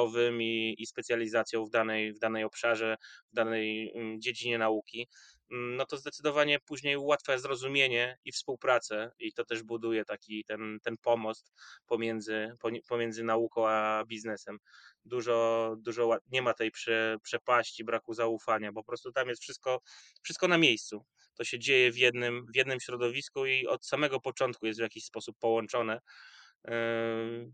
naukowym 0.07 0.43
i, 0.43 0.75
i 0.79 0.87
specjalizacją 0.87 1.65
w 1.65 1.71
danej, 1.71 2.13
w 2.13 2.19
danej 2.19 2.45
obszarze, 2.45 2.97
w 3.33 3.35
danej 3.35 3.93
mm, 3.95 4.21
dziedzinie 4.21 4.59
nauki 4.59 5.09
no 5.51 5.87
to 5.87 5.97
zdecydowanie 5.97 6.61
później 6.61 6.97
ułatwia 6.97 7.39
zrozumienie 7.39 8.19
i 8.25 8.33
współpracę 8.33 9.11
i 9.19 9.33
to 9.33 9.45
też 9.45 9.63
buduje 9.63 10.05
taki 10.05 10.45
ten, 10.45 10.79
ten 10.83 10.97
pomost 10.97 11.53
pomiędzy, 11.87 12.53
pomiędzy 12.89 13.25
nauką 13.25 13.69
a 13.69 14.05
biznesem. 14.07 14.59
Dużo, 15.05 15.75
dużo 15.79 16.19
nie 16.33 16.43
ma 16.43 16.55
tej 16.55 16.71
prze, 16.71 17.17
przepaści, 17.23 17.85
braku 17.85 18.15
zaufania, 18.15 18.73
po 18.73 18.85
prostu 18.85 19.13
tam 19.13 19.29
jest 19.29 19.43
wszystko, 19.43 19.81
wszystko 20.23 20.49
na 20.49 20.59
miejscu. 20.59 21.05
To 21.35 21.45
się 21.45 21.59
dzieje 21.59 21.93
w 21.93 21.99
jednym, 21.99 22.47
w 22.53 22.57
jednym 22.57 22.81
środowisku 22.81 23.47
i 23.47 23.67
od 23.67 23.87
samego 23.87 24.21
początku 24.21 24.67
jest 24.67 24.81
w 24.81 24.83
jakiś 24.83 25.05
sposób 25.05 25.37
połączone. 25.39 26.01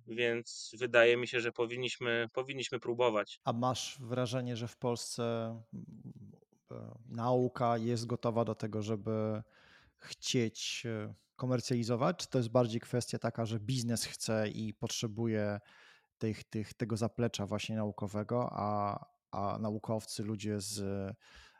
Więc 0.06 0.74
wydaje 0.78 1.16
mi 1.16 1.28
się, 1.28 1.40
że 1.40 1.52
powinniśmy, 1.52 2.28
powinniśmy 2.32 2.80
próbować. 2.80 3.40
A 3.44 3.52
masz 3.52 3.98
wrażenie, 4.00 4.56
że 4.56 4.68
w 4.68 4.76
Polsce 4.76 5.56
nauka 7.08 7.78
jest 7.78 8.06
gotowa 8.06 8.44
do 8.44 8.54
tego, 8.54 8.82
żeby 8.82 9.42
chcieć 9.96 10.82
e, 10.86 11.14
komercjalizować? 11.36 12.16
Czy 12.16 12.28
to 12.28 12.38
jest 12.38 12.50
bardziej 12.50 12.80
kwestia 12.80 13.18
taka, 13.18 13.46
że 13.46 13.60
biznes 13.60 14.04
chce 14.04 14.48
i 14.48 14.74
potrzebuje 14.74 15.60
tych, 16.18 16.44
tych, 16.44 16.74
tego 16.74 16.96
zaplecza 16.96 17.46
właśnie 17.46 17.76
naukowego, 17.76 18.48
a, 18.52 18.98
a 19.30 19.58
naukowcy, 19.58 20.22
ludzie 20.22 20.60
z 20.60 20.80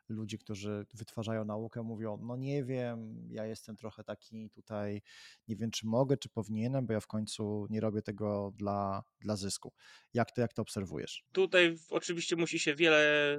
ludzie, 0.09 0.39
którzy 0.39 0.87
wytwarzają 0.95 1.45
naukę, 1.45 1.83
mówią: 1.83 2.19
No 2.23 2.37
nie 2.37 2.65
wiem, 2.65 3.27
ja 3.31 3.47
jestem 3.47 3.77
trochę 3.77 4.05
taki 4.05 4.51
tutaj, 4.51 5.03
nie 5.49 5.57
wiem, 5.57 5.71
czy 5.71 5.87
mogę, 5.87 6.17
czy 6.17 6.29
powinienem, 6.29 6.87
bo 6.87 6.93
ja 6.93 7.01
w 7.01 7.07
końcu 7.07 7.67
nie 7.71 7.81
robię 7.81 8.03
tego 8.03 8.53
dla, 8.57 9.03
dla 9.21 9.37
zysku. 9.37 9.73
Jak 10.15 10.33
to, 10.33 10.41
jak 10.41 10.53
to 10.53 10.63
obserwujesz? 10.63 11.25
Tutaj 11.33 11.77
oczywiście 11.91 12.37
musi 12.37 12.59
się 12.59 12.75
wiele 12.75 13.37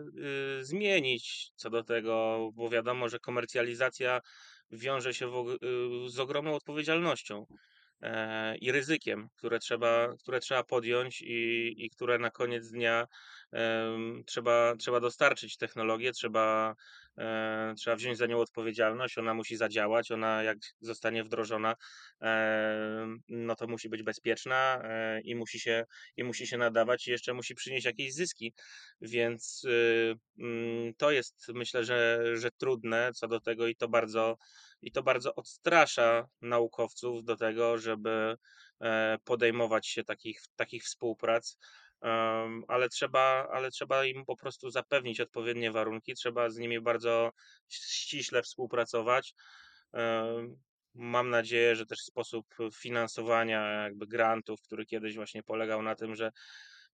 y, 0.59 0.65
zmienić 0.65 1.51
co 1.55 1.69
do 1.69 1.83
tego, 1.83 2.49
bo 2.53 2.69
wiadomo, 2.69 3.09
że 3.09 3.19
komercjalizacja 3.19 4.21
wiąże 4.71 5.13
się 5.13 5.27
w, 5.27 5.49
y, 5.49 6.09
z 6.09 6.19
ogromną 6.19 6.55
odpowiedzialnością 6.55 7.45
i 8.61 8.71
ryzykiem, 8.71 9.29
które 9.35 9.59
trzeba, 9.59 10.15
które 10.19 10.39
trzeba 10.39 10.63
podjąć 10.63 11.21
i, 11.21 11.73
i 11.85 11.89
które 11.89 12.19
na 12.19 12.31
koniec 12.31 12.69
dnia 12.69 13.07
trzeba, 14.25 14.75
trzeba 14.75 14.99
dostarczyć 14.99 15.57
technologię, 15.57 16.11
trzeba, 16.11 16.75
e, 17.17 17.73
trzeba 17.77 17.95
wziąć 17.95 18.17
za 18.17 18.25
nią 18.25 18.39
odpowiedzialność, 18.39 19.17
ona 19.17 19.33
musi 19.33 19.57
zadziałać, 19.57 20.11
ona 20.11 20.43
jak 20.43 20.57
zostanie 20.79 21.23
wdrożona, 21.23 21.75
no 23.29 23.55
to 23.55 23.67
musi 23.67 23.89
być 23.89 24.03
bezpieczna 24.03 24.81
e, 24.83 25.21
i 25.21 25.35
musi 25.35 25.59
się, 25.59 25.85
i 26.17 26.23
musi 26.23 26.47
się 26.47 26.57
nadawać 26.57 27.07
i 27.07 27.11
jeszcze 27.11 27.33
musi 27.33 27.55
przynieść 27.55 27.85
jakieś 27.85 28.13
zyski, 28.13 28.53
więc 29.01 29.63
y, 29.63 30.15
mm, 30.39 30.93
to 30.97 31.11
jest 31.11 31.47
myślę, 31.53 31.83
że, 31.83 32.23
że 32.33 32.51
trudne 32.51 33.11
co 33.15 33.27
do 33.27 33.39
tego 33.39 33.67
i 33.67 33.75
to 33.75 33.87
bardzo, 33.87 34.37
i 34.83 34.91
to 34.91 35.03
bardzo 35.03 35.35
odstrasza 35.35 36.27
naukowców 36.41 37.23
do 37.23 37.35
tego, 37.35 37.77
żeby 37.77 38.35
e, 38.81 39.17
podejmować 39.23 39.87
się 39.87 40.03
takich, 40.03 40.41
takich 40.55 40.83
współprac 40.83 41.57
ale 42.67 42.89
trzeba, 42.89 43.47
ale 43.51 43.71
trzeba 43.71 44.05
im 44.05 44.25
po 44.25 44.35
prostu 44.35 44.69
zapewnić 44.69 45.19
odpowiednie 45.21 45.71
warunki, 45.71 46.13
trzeba 46.13 46.49
z 46.49 46.57
nimi 46.57 46.81
bardzo 46.81 47.31
ściśle 47.69 48.43
współpracować. 48.43 49.33
Mam 50.95 51.29
nadzieję, 51.29 51.75
że 51.75 51.85
też 51.85 51.99
sposób 51.99 52.45
finansowania 52.73 53.83
jakby 53.83 54.07
grantów, 54.07 54.61
który 54.61 54.85
kiedyś 54.85 55.15
właśnie 55.15 55.43
polegał 55.43 55.81
na 55.81 55.95
tym, 55.95 56.15
że 56.15 56.31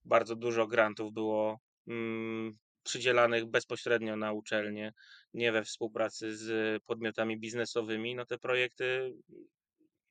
bardzo 0.04 0.36
dużo 0.36 0.66
grantów 0.66 1.12
było 1.12 1.60
mm, 1.88 2.58
przydzielanych 2.82 3.46
bezpośrednio 3.46 4.16
na 4.16 4.32
uczelnie, 4.32 4.92
nie 5.34 5.52
we 5.52 5.64
współpracy 5.64 6.36
z 6.36 6.82
podmiotami 6.84 7.38
biznesowymi, 7.40 8.14
no 8.14 8.26
te 8.26 8.38
projekty 8.38 9.14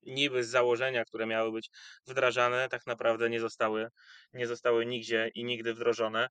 niby 0.03 0.43
z 0.43 0.49
założenia, 0.49 1.05
które 1.05 1.25
miały 1.25 1.51
być 1.51 1.69
wdrażane, 2.07 2.69
tak 2.69 2.87
naprawdę 2.87 3.29
nie 3.29 3.39
zostały, 3.39 3.89
nie 4.33 4.47
zostały 4.47 4.85
nigdzie 4.85 5.31
i 5.35 5.43
nigdy 5.43 5.73
wdrożone. 5.73 6.29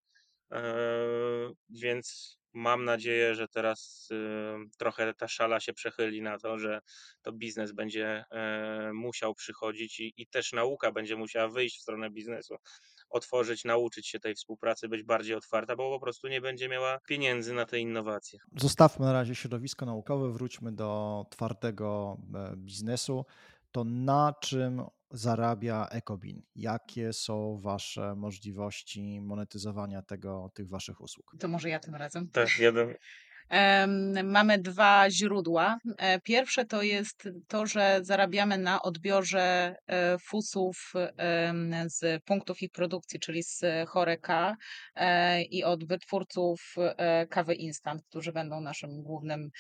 Eee, 0.51 1.55
więc 1.71 2.39
mam 2.59 2.85
nadzieję, 2.85 3.35
że 3.35 3.49
teraz 3.49 4.09
trochę 4.79 5.15
ta 5.15 5.29
szala 5.29 5.61
się 5.61 5.73
przechyli 5.73 6.23
na 6.23 6.39
to, 6.39 6.59
że 6.59 6.81
to 7.23 7.33
biznes 7.33 7.73
będzie 7.73 8.25
e, 8.31 8.93
musiał 8.93 9.35
przychodzić 9.35 10.01
i, 10.01 10.15
i 10.17 10.27
też 10.27 10.53
nauka 10.53 10.93
będzie 10.93 11.17
musiała 11.17 11.49
wyjść 11.49 11.79
w 11.79 11.83
stronę 11.83 12.11
biznesu 12.11 12.57
otworzyć, 13.11 13.65
nauczyć 13.65 14.09
się 14.09 14.21
tej 14.21 14.35
współpracy, 14.35 14.89
być 14.89 15.03
bardziej 15.03 15.37
otwarta, 15.37 15.77
bo 15.77 15.91
po 15.91 16.01
prostu 16.01 16.29
nie 16.29 16.41
będzie 16.41 16.69
miała 16.69 16.99
pieniędzy 17.09 17.55
na 17.55 17.65
te 17.67 17.79
innowacje. 17.79 18.39
Zostawmy 18.57 19.07
na 19.07 19.13
razie 19.13 19.35
środowisko 19.35 19.87
naukowe, 19.87 20.33
wróćmy 20.33 20.73
do 20.73 21.25
twardego 21.31 22.19
e, 22.35 22.57
biznesu 22.57 23.25
to 23.73 23.85
na 23.85 24.35
czym 24.41 24.83
zarabia 25.11 25.87
Ecobin? 25.91 26.43
Jakie 26.55 27.13
są 27.13 27.59
Wasze 27.63 28.15
możliwości 28.15 29.21
monetyzowania 29.21 30.03
tego, 30.03 30.51
tych 30.55 30.69
Waszych 30.69 31.01
usług? 31.01 31.37
To 31.41 31.49
może 31.49 31.69
ja 31.69 31.79
tym 31.79 31.95
razem. 31.95 32.29
Tak, 32.31 32.59
jeden. 32.59 32.95
Mamy 34.25 34.59
dwa 34.59 35.11
źródła. 35.11 35.79
E, 35.99 36.21
pierwsze 36.21 36.65
to 36.65 36.83
jest 36.83 37.29
to, 37.49 37.67
że 37.67 38.01
zarabiamy 38.03 38.59
na 38.59 38.83
odbiorze 38.83 39.77
e, 39.87 40.19
fusów 40.19 40.93
z 41.87 42.25
punktów 42.25 42.63
ich 42.63 42.71
produkcji, 42.71 43.21
czyli 43.21 43.43
z 43.43 43.61
Choreka 43.89 44.57
e, 44.95 45.43
i 45.43 45.65
od 45.65 45.85
wytwórców 45.85 46.75
kawy 47.31 47.55
instant, 47.55 48.03
którzy 48.09 48.33
będą 48.33 48.61
naszym 48.61 49.03
głównym 49.03 49.51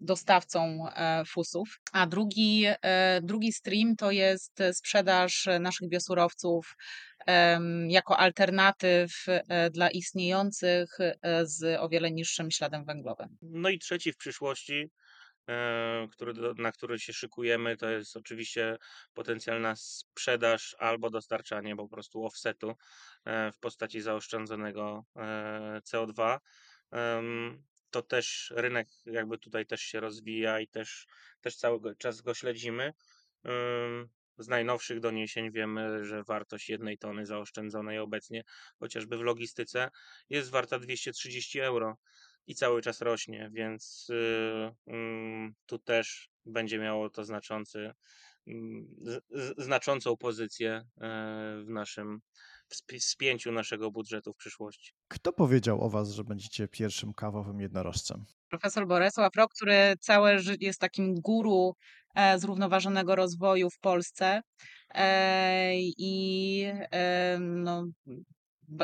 dostawcą 0.00 0.86
fusów. 1.26 1.80
A 1.92 2.06
drugi, 2.06 2.66
drugi 3.22 3.52
stream 3.52 3.96
to 3.96 4.10
jest 4.10 4.62
sprzedaż 4.72 5.48
naszych 5.60 5.88
biosurowców 5.88 6.76
jako 7.88 8.16
alternatyw 8.16 9.10
e, 9.26 9.70
dla 9.70 9.90
istniejących 9.90 10.98
e, 11.00 11.46
z 11.46 11.80
o 11.80 11.88
wiele 11.88 12.10
niższym 12.10 12.50
śladem 12.50 12.84
węglowym. 12.84 13.28
No 13.42 13.68
i 13.68 13.78
trzeci 13.78 14.12
w 14.12 14.16
przyszłości 14.16 14.90
e, 15.48 16.08
który, 16.12 16.32
na 16.58 16.72
który 16.72 16.98
się 16.98 17.12
szykujemy, 17.12 17.76
to 17.76 17.90
jest 17.90 18.16
oczywiście 18.16 18.76
potencjalna 19.14 19.76
sprzedaż 19.76 20.76
albo 20.78 21.10
dostarczanie 21.10 21.76
po 21.76 21.88
prostu 21.88 22.24
offsetu 22.24 22.74
e, 23.24 23.52
w 23.52 23.58
postaci 23.58 24.00
zaoszczędzonego 24.00 25.04
e, 25.16 25.80
CO2. 25.92 26.38
To 27.90 28.02
też 28.02 28.52
rynek 28.56 28.88
jakby 29.06 29.38
tutaj 29.38 29.66
też 29.66 29.80
się 29.80 30.00
rozwija 30.00 30.60
i 30.60 30.68
też, 30.68 31.06
też 31.40 31.56
cały 31.56 31.96
czas 31.96 32.20
go 32.20 32.34
śledzimy. 32.34 32.92
Z 34.38 34.48
najnowszych 34.48 35.00
doniesień 35.00 35.52
wiemy, 35.52 36.04
że 36.04 36.22
wartość 36.22 36.68
jednej 36.68 36.98
tony 36.98 37.26
zaoszczędzonej 37.26 37.98
obecnie, 37.98 38.44
chociażby 38.78 39.18
w 39.18 39.20
logistyce, 39.20 39.90
jest 40.30 40.50
warta 40.50 40.78
230 40.78 41.60
euro 41.60 41.96
i 42.46 42.54
cały 42.54 42.82
czas 42.82 43.00
rośnie, 43.00 43.50
więc 43.52 44.06
y, 44.10 44.94
tu 45.66 45.78
też 45.78 46.30
będzie 46.46 46.78
miało 46.78 47.10
to 47.10 47.24
znaczący, 47.24 47.92
znaczącą 49.58 50.16
pozycję 50.16 50.70
e, 50.72 50.82
w 51.66 51.68
naszym 51.68 52.20
w 52.68 52.76
spi- 52.76 53.00
spięciu 53.00 53.52
naszego 53.52 53.90
budżetu 53.90 54.32
w 54.32 54.36
przyszłości. 54.36 54.92
Kto 55.08 55.32
powiedział 55.32 55.80
o 55.80 55.90
was, 55.90 56.10
że 56.10 56.24
będziecie 56.24 56.68
pierwszym 56.68 57.14
kawowym 57.14 57.60
jednorożcem? 57.60 58.24
Profesor 58.48 58.86
Bolesław 58.86 59.36
Rok, 59.36 59.54
który 59.54 59.94
całe 60.00 60.38
życie 60.38 60.66
jest 60.66 60.80
takim 60.80 61.14
guru 61.14 61.74
e, 62.14 62.38
zrównoważonego 62.38 63.16
rozwoju 63.16 63.70
w 63.70 63.78
Polsce 63.78 64.40
e, 64.94 65.74
i 65.78 66.64
no, 67.40 67.86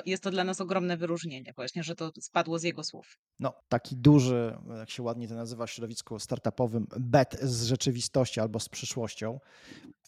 jest 0.07 0.23
to 0.23 0.31
dla 0.31 0.45
nas 0.45 0.61
ogromne 0.61 0.97
wyróżnienie 0.97 1.53
właśnie, 1.57 1.83
że 1.83 1.95
to 1.95 2.13
spadło 2.21 2.59
z 2.59 2.63
jego 2.63 2.85
słów. 2.85 3.19
No, 3.39 3.55
taki 3.69 3.97
duży, 3.97 4.59
jak 4.79 4.91
się 4.91 5.03
ładnie 5.03 5.29
to 5.29 5.35
nazywa 5.35 5.67
w 5.67 5.71
środowisku 5.71 6.19
startupowym, 6.19 6.87
bet 7.01 7.41
z 7.43 7.65
rzeczywistości 7.65 8.41
albo 8.41 8.61
z 8.61 8.69
przyszłością. 8.69 9.41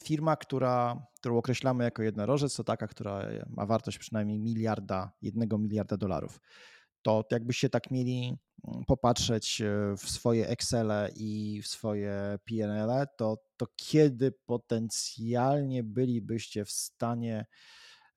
Firma, 0.04 0.36
która, 0.36 1.06
którą 1.16 1.38
określamy 1.38 1.84
jako 1.84 2.02
jednorożec, 2.02 2.56
to 2.56 2.64
taka, 2.64 2.86
która 2.86 3.28
ma 3.48 3.66
wartość 3.66 3.98
przynajmniej 3.98 4.38
miliarda, 4.38 5.12
jednego 5.22 5.58
miliarda 5.58 5.96
dolarów. 5.96 6.40
To 7.02 7.24
jakbyście 7.30 7.70
tak 7.70 7.90
mieli 7.90 8.36
mm, 8.68 8.84
popatrzeć 8.84 9.60
e, 9.60 9.96
w 9.96 10.10
swoje 10.10 10.48
Excele 10.48 11.10
i 11.16 11.62
w 11.62 11.68
swoje 11.68 12.38
PNL, 12.44 13.06
to, 13.16 13.36
to 13.56 13.66
kiedy 13.76 14.32
potencjalnie 14.46 15.82
bylibyście 15.84 16.64
w 16.64 16.70
stanie 16.70 17.46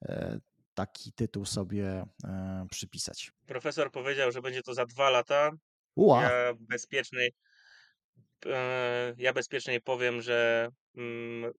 e, 0.02 0.39
taki 0.80 1.12
tytuł 1.13 1.46
sobie 1.46 2.06
e, 2.24 2.65
przypisać? 2.72 3.32
Profesor 3.48 3.92
powiedział, 3.92 4.32
że 4.32 4.42
będzie 4.42 4.62
to 4.62 4.74
za 4.74 4.86
dwa 4.86 5.10
lata. 5.10 5.52
Ua, 5.96 6.24
Ja 6.24 6.54
bezpiecznej, 6.60 7.32
e, 8.46 9.13
ja 9.18 9.34
bezpieczniej 9.34 9.82
powiem, 9.82 10.22
że 10.22 10.70
mm, 10.98 11.52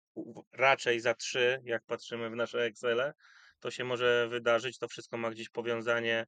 raczej 0.53 1.01
za 1.01 1.15
trzy, 1.15 1.61
jak 1.65 1.85
patrzymy 1.85 2.31
w 2.31 2.37
nasze 2.37 2.65
Excele, 2.65 3.13
to 3.61 3.71
się 3.71 3.85
może 3.85 4.29
wydarzyć. 4.29 4.79
To 4.79 4.89
wszystko 4.89 5.17
ma 5.17 5.31
gdzieś 5.31 5.49
powiązanie 5.49 6.27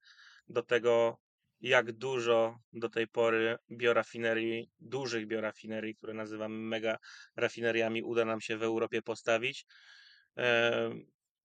do 0.49 0.63
tego, 0.63 1.19
jak 1.61 1.93
dużo 1.93 2.59
do 2.73 2.89
tej 2.89 3.09
pory 3.09 3.57
biorafinerii, 3.71 4.71
dużych 4.81 5.27
biorafinerii, 5.27 5.95
które 5.95 6.15
nazywamy 6.15 6.55
mega 6.55 6.97
rafineriami, 7.37 8.03
uda 8.03 8.25
nam 8.25 8.41
się 8.41 8.57
w 8.57 8.63
Europie 8.63 9.03
postawić. 9.03 9.67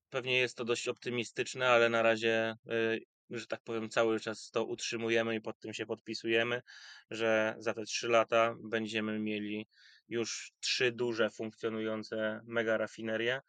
Pewnie 0.09 0.37
jest 0.37 0.57
to 0.57 0.65
dość 0.65 0.87
optymistyczne, 0.87 1.69
ale 1.69 1.89
na 1.89 2.01
razie, 2.01 2.55
y, 2.71 3.01
że 3.29 3.47
tak 3.47 3.63
powiem, 3.63 3.89
cały 3.89 4.19
czas 4.19 4.51
to 4.51 4.65
utrzymujemy 4.65 5.35
i 5.35 5.41
pod 5.41 5.59
tym 5.59 5.73
się 5.73 5.85
podpisujemy, 5.85 6.61
że 7.09 7.55
za 7.59 7.73
te 7.73 7.85
3 7.85 8.07
lata 8.07 8.55
będziemy 8.63 9.19
mieli 9.19 9.67
już 10.09 10.51
trzy 10.59 10.91
duże 10.91 11.29
funkcjonujące 11.29 12.41
mega 12.45 12.77
rafinerie, 12.77 13.41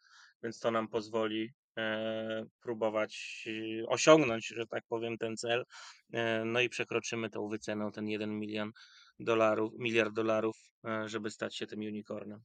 więc 0.43 0.59
to 0.59 0.71
nam 0.71 0.87
pozwoli 0.87 1.53
e, 1.77 2.45
próbować 2.61 3.43
y, 3.47 3.83
osiągnąć, 3.87 4.47
że 4.47 4.67
tak 4.67 4.83
powiem, 4.87 5.17
ten 5.17 5.37
cel. 5.37 5.65
E, 6.13 6.45
no 6.45 6.61
i 6.61 6.69
przekroczymy 6.69 7.29
tą 7.29 7.47
wycenę, 7.47 7.91
ten 7.91 8.07
1 8.07 8.39
milion 8.39 8.71
dolarów, 9.19 9.73
miliard 9.77 10.13
dolarów, 10.13 10.57
e, 10.85 11.09
żeby 11.09 11.31
stać 11.31 11.57
się 11.57 11.67
tym 11.67 11.79
unicornem. 11.79 12.43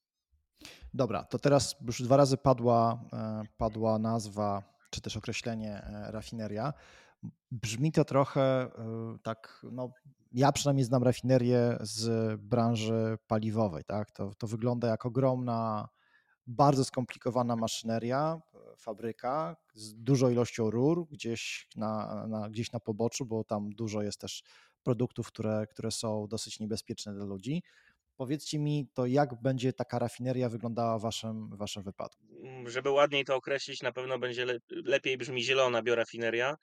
Dobra, 0.94 1.24
to 1.24 1.38
teraz 1.38 1.76
już 1.86 2.02
dwa 2.02 2.16
razy 2.16 2.36
padła, 2.36 3.00
e, 3.12 3.42
padła 3.56 3.98
nazwa, 3.98 4.62
czy 4.90 5.00
też 5.00 5.16
określenie 5.16 5.82
e, 5.82 6.12
rafineria. 6.12 6.72
Brzmi 7.50 7.92
to 7.92 8.04
trochę 8.04 8.42
e, 8.42 8.70
tak, 9.22 9.66
no 9.72 9.90
ja 10.32 10.52
przynajmniej 10.52 10.84
znam 10.84 11.02
rafinerię 11.02 11.76
z 11.80 12.40
branży 12.40 13.18
paliwowej, 13.26 13.84
tak? 13.84 14.10
To, 14.10 14.34
to 14.34 14.46
wygląda 14.46 14.88
jak 14.88 15.06
ogromna, 15.06 15.88
bardzo 16.46 16.84
skomplikowana 16.84 17.56
maszyneria, 17.56 18.40
fabryka 18.76 19.56
z 19.74 19.94
dużą 19.94 20.30
ilością 20.30 20.70
rur 20.70 21.08
gdzieś 21.08 21.68
na, 21.76 22.24
na, 22.26 22.50
gdzieś 22.50 22.72
na 22.72 22.80
poboczu, 22.80 23.26
bo 23.26 23.44
tam 23.44 23.70
dużo 23.70 24.02
jest 24.02 24.20
też 24.20 24.42
produktów, 24.82 25.28
które, 25.28 25.66
które 25.70 25.90
są 25.90 26.26
dosyć 26.28 26.60
niebezpieczne 26.60 27.14
dla 27.14 27.24
ludzi. 27.24 27.62
Powiedzcie 28.16 28.58
mi 28.58 28.88
to, 28.94 29.06
jak 29.06 29.42
będzie 29.42 29.72
taka 29.72 29.98
rafineria 29.98 30.48
wyglądała 30.48 30.98
w 30.98 31.02
waszym, 31.02 31.56
waszym 31.56 31.82
wypadku? 31.82 32.24
Mm, 32.44 32.70
Żeby 32.70 32.90
ładniej 32.90 33.24
to 33.24 33.36
określić, 33.36 33.82
na 33.82 33.92
pewno 33.92 34.18
będzie 34.18 34.44
le 34.44 34.58
lepiej 34.70 35.18
brzmi 35.18 35.42
zielona 35.44 35.82
biorafineria. 35.82 36.56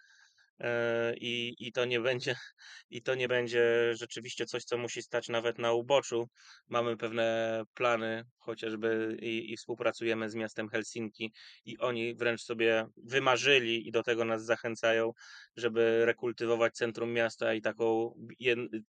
E, 0.60 1.14
I, 1.18 1.56
I 1.60 1.72
to 1.72 1.86
nie 1.86 2.00
będzie, 2.00 2.36
i 2.90 3.02
to 3.02 3.16
nie 3.16 3.28
będzie 3.28 3.96
rzeczywiście 3.96 4.46
coś, 4.46 4.64
co 4.64 4.78
musi 4.78 5.02
stać 5.02 5.30
nawet 5.30 5.60
na 5.60 5.74
uboczu. 5.74 6.30
Mamy 6.68 6.98
pewne 6.98 7.64
plany, 7.74 8.24
chociażby 8.38 9.18
i, 9.22 9.54
i 9.54 9.58
współpracujemy 9.58 10.30
z 10.30 10.36
miastem 10.36 10.70
Helsinki, 10.70 11.34
i 11.66 11.78
oni 11.78 12.16
wręcz 12.16 12.42
sobie 12.42 12.86
wymarzyli 12.98 13.88
i 13.88 13.92
do 13.92 14.04
tego 14.04 14.26
nas 14.26 14.46
zachęcają, 14.46 15.12
żeby 15.56 16.06
rekultywować 16.06 16.74
centrum 16.74 17.14
miasta 17.14 17.54
i 17.54 17.62
taką, 17.62 18.14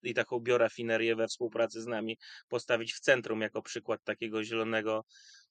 i 0.04 0.14
taką 0.14 0.40
biorafinerię 0.40 1.16
we 1.16 1.28
współpracy 1.28 1.82
z 1.82 1.88
nami 1.88 2.18
postawić 2.48 2.94
w 2.94 3.00
centrum 3.00 3.42
jako 3.42 3.62
przykład 3.62 4.04
takiego 4.04 4.44
zielonego 4.44 5.06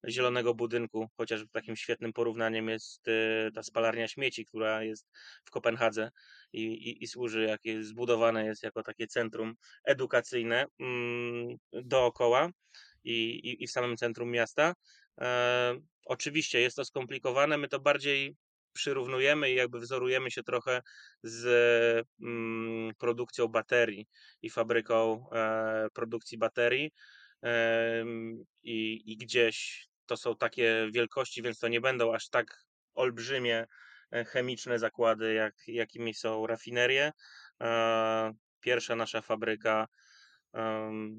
zielonego 0.08 0.54
budynku, 0.54 1.08
chociażby 1.16 1.48
takim 1.48 1.76
świetnym 1.76 2.12
porównaniem 2.12 2.68
jest 2.68 3.08
y, 3.08 3.50
ta 3.54 3.62
spalarnia 3.62 4.08
śmieci, 4.08 4.44
która 4.44 4.82
jest 4.82 5.10
w 5.44 5.50
Kopenhadze 5.50 6.10
i, 6.52 6.62
i, 6.62 7.04
i 7.04 7.06
służy, 7.06 7.42
jak 7.42 7.64
jest 7.64 7.88
zbudowane 7.88 8.46
jest 8.46 8.62
jako 8.62 8.82
takie 8.82 9.06
centrum 9.06 9.54
edukacyjne 9.84 10.66
mm, 10.80 11.56
dookoła 11.72 12.50
i, 13.04 13.62
i, 13.62 13.66
w 13.66 13.70
samym 13.70 13.96
centrum 13.96 14.30
miasta. 14.30 14.74
E, 15.20 15.80
oczywiście 16.04 16.60
jest 16.60 16.76
to 16.76 16.84
skomplikowane, 16.84 17.58
my 17.58 17.68
to 17.68 17.80
bardziej 17.80 18.36
przyrównujemy 18.72 19.50
i 19.50 19.54
jakby 19.54 19.80
wzorujemy 19.80 20.30
się 20.30 20.42
trochę 20.42 20.80
z 21.22 22.06
mm, 22.22 22.94
produkcją 22.98 23.48
baterii 23.48 24.06
i 24.42 24.50
fabryką 24.50 25.30
e, 25.32 25.86
produkcji 25.92 26.38
baterii. 26.38 26.90
I, 28.62 29.12
I 29.12 29.16
gdzieś 29.16 29.89
to 30.10 30.16
są 30.16 30.36
takie 30.36 30.88
wielkości, 30.92 31.42
więc 31.42 31.58
to 31.58 31.68
nie 31.68 31.80
będą 31.80 32.14
aż 32.14 32.28
tak 32.28 32.64
olbrzymie 32.94 33.66
e, 34.12 34.24
chemiczne 34.24 34.78
zakłady, 34.78 35.34
jak, 35.34 35.54
jakimi 35.66 36.14
są 36.14 36.46
rafinerie. 36.46 37.12
E, 37.62 38.32
Pierwsza 38.60 38.96
nasza 38.96 39.20
fabryka 39.20 39.86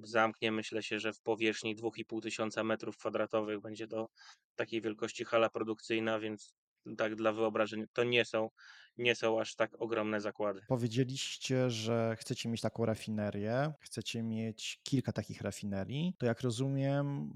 zamknie, 0.04 0.51
myślę 0.51 0.84
się, 0.84 0.99
że 0.99 1.13
w 1.13 1.21
powierzchni 1.21 1.75
2,5 1.75 2.21
tysiąca 2.21 2.63
metrów 2.63 2.97
kwadratowych 2.97 3.62
będzie 3.62 3.88
to 3.88 4.10
takiej 4.56 4.82
wielkości 4.82 5.25
hala 5.25 5.49
produkcyjna, 5.49 6.19
więc 6.19 6.54
tak 6.98 7.15
dla 7.15 7.32
wyobrażenia, 7.32 7.86
to 7.94 8.04
nie 8.04 8.26
są, 8.26 8.50
nie 8.98 9.15
są 9.15 9.39
aż 9.39 9.56
tak 9.56 9.82
ogromne 9.82 10.22
zakłady. 10.22 10.62
Powiedzieliście, 10.67 11.70
że 11.70 12.15
chcecie 12.20 12.50
mieć 12.50 12.62
taką 12.62 12.86
rafinerię, 12.86 13.74
chcecie 13.80 14.24
mieć 14.24 14.80
kilka 14.84 15.12
takich 15.12 15.41
rafinerii. 15.41 16.13
To 16.17 16.26
jak 16.26 16.41
rozumiem, 16.41 17.32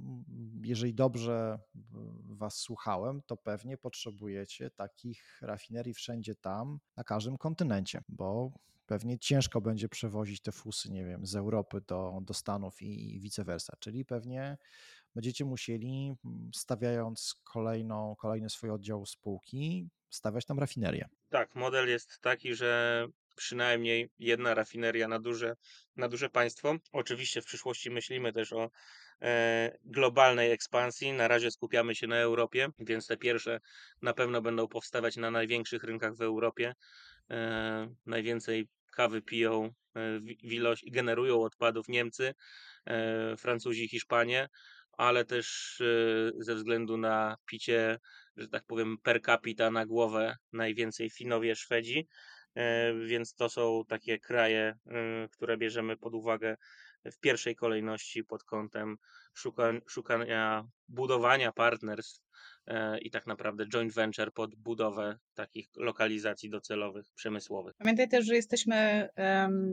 jeżeli 0.63 0.93
dobrze 0.93 1.59
Was 2.29 2.55
słuchałem, 2.55 3.21
to 3.25 3.37
pewnie 3.37 3.77
potrzebujecie 3.77 4.69
takich 4.69 5.41
rafinerii 5.41 5.93
wszędzie 5.93 6.35
tam, 6.35 6.79
na 6.97 7.03
każdym 7.03 7.37
kontynencie, 7.37 8.01
bo 8.09 8.51
pewnie 8.85 9.19
ciężko 9.19 9.61
będzie 9.61 9.89
przewozić 9.89 10.41
te 10.41 10.51
fusy, 10.51 10.91
nie 10.91 11.05
wiem, 11.05 11.25
z 11.25 11.35
Europy 11.35 11.81
do, 11.87 12.19
do 12.21 12.33
Stanów 12.33 12.81
i 12.81 13.19
vice 13.19 13.43
versa. 13.43 13.73
Czyli 13.79 14.05
pewnie 14.05 14.57
będziecie 15.15 15.45
musieli, 15.45 16.15
mm, 16.25 16.51
stawiając 16.55 17.35
kolejną, 17.43 18.15
kolejny 18.19 18.49
swój 18.49 18.69
oddział 18.69 19.05
spółki, 19.05 19.89
stawiać 20.09 20.45
tam 20.45 20.59
rafinerię. 20.59 21.07
Tak, 21.29 21.55
model 21.55 21.87
jest 21.87 22.19
taki, 22.21 22.55
że 22.55 23.07
przynajmniej 23.35 24.09
jedna 24.19 24.53
rafineria 24.53 25.07
na 25.07 25.19
duże, 25.19 25.55
na 25.95 26.07
duże 26.07 26.29
państwo. 26.29 26.75
Oczywiście 26.91 27.41
w 27.41 27.45
przyszłości 27.45 27.91
myślimy 27.91 28.33
też 28.33 28.53
o 28.53 28.69
e, 29.21 29.77
globalnej 29.83 30.51
ekspansji. 30.51 31.13
Na 31.13 31.27
razie 31.27 31.51
skupiamy 31.51 31.95
się 31.95 32.07
na 32.07 32.17
Europie, 32.17 32.67
więc 32.79 33.07
te 33.07 33.17
pierwsze 33.17 33.59
na 34.01 34.13
pewno 34.13 34.41
będą 34.41 34.67
powstawać 34.67 35.17
na 35.17 35.31
największych 35.31 35.83
rynkach 35.83 36.15
w 36.15 36.21
Europie. 36.21 36.73
E, 37.31 37.87
najwięcej 38.05 38.67
kawy 38.95 39.21
piją, 39.21 39.65
e, 39.65 40.19
w 40.19 40.53
ilość, 40.53 40.91
generują 40.91 41.41
odpadów 41.41 41.87
Niemcy, 41.87 42.33
e, 42.85 43.37
Francuzi, 43.37 43.87
Hiszpanie, 43.87 44.49
ale 44.97 45.25
też 45.25 45.77
e, 45.81 46.31
ze 46.43 46.55
względu 46.55 46.97
na 46.97 47.37
picie, 47.45 47.99
że 48.37 48.47
tak 48.47 48.63
powiem, 48.67 48.97
per 49.03 49.21
capita 49.21 49.71
na 49.71 49.85
głowę 49.85 50.37
najwięcej 50.53 51.09
Finowie, 51.09 51.55
Szwedzi, 51.55 52.07
e, 52.55 52.93
więc 52.93 53.35
to 53.35 53.49
są 53.49 53.83
takie 53.87 54.19
kraje, 54.19 54.75
które 55.31 55.57
bierzemy 55.57 55.97
pod 55.97 56.13
uwagę 56.13 56.55
w 57.05 57.19
pierwszej 57.19 57.55
kolejności 57.55 58.23
pod 58.23 58.43
kątem 58.43 58.97
szukania 59.87 60.67
budowania 60.87 61.51
partnerstw 61.51 62.24
i 63.01 63.11
tak 63.11 63.27
naprawdę 63.27 63.65
joint 63.67 63.93
venture 63.93 64.33
pod 64.33 64.55
budowę 64.55 65.17
takich 65.33 65.67
lokalizacji 65.75 66.49
docelowych, 66.49 67.05
przemysłowych. 67.15 67.73
Pamiętaj 67.77 68.09
też, 68.09 68.25
że 68.25 68.35
jesteśmy, 68.35 69.09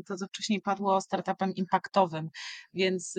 to 0.07 0.17
co 0.17 0.27
wcześniej 0.27 0.61
padło, 0.61 1.01
startupem 1.01 1.55
impactowym, 1.55 2.31
więc 2.75 3.15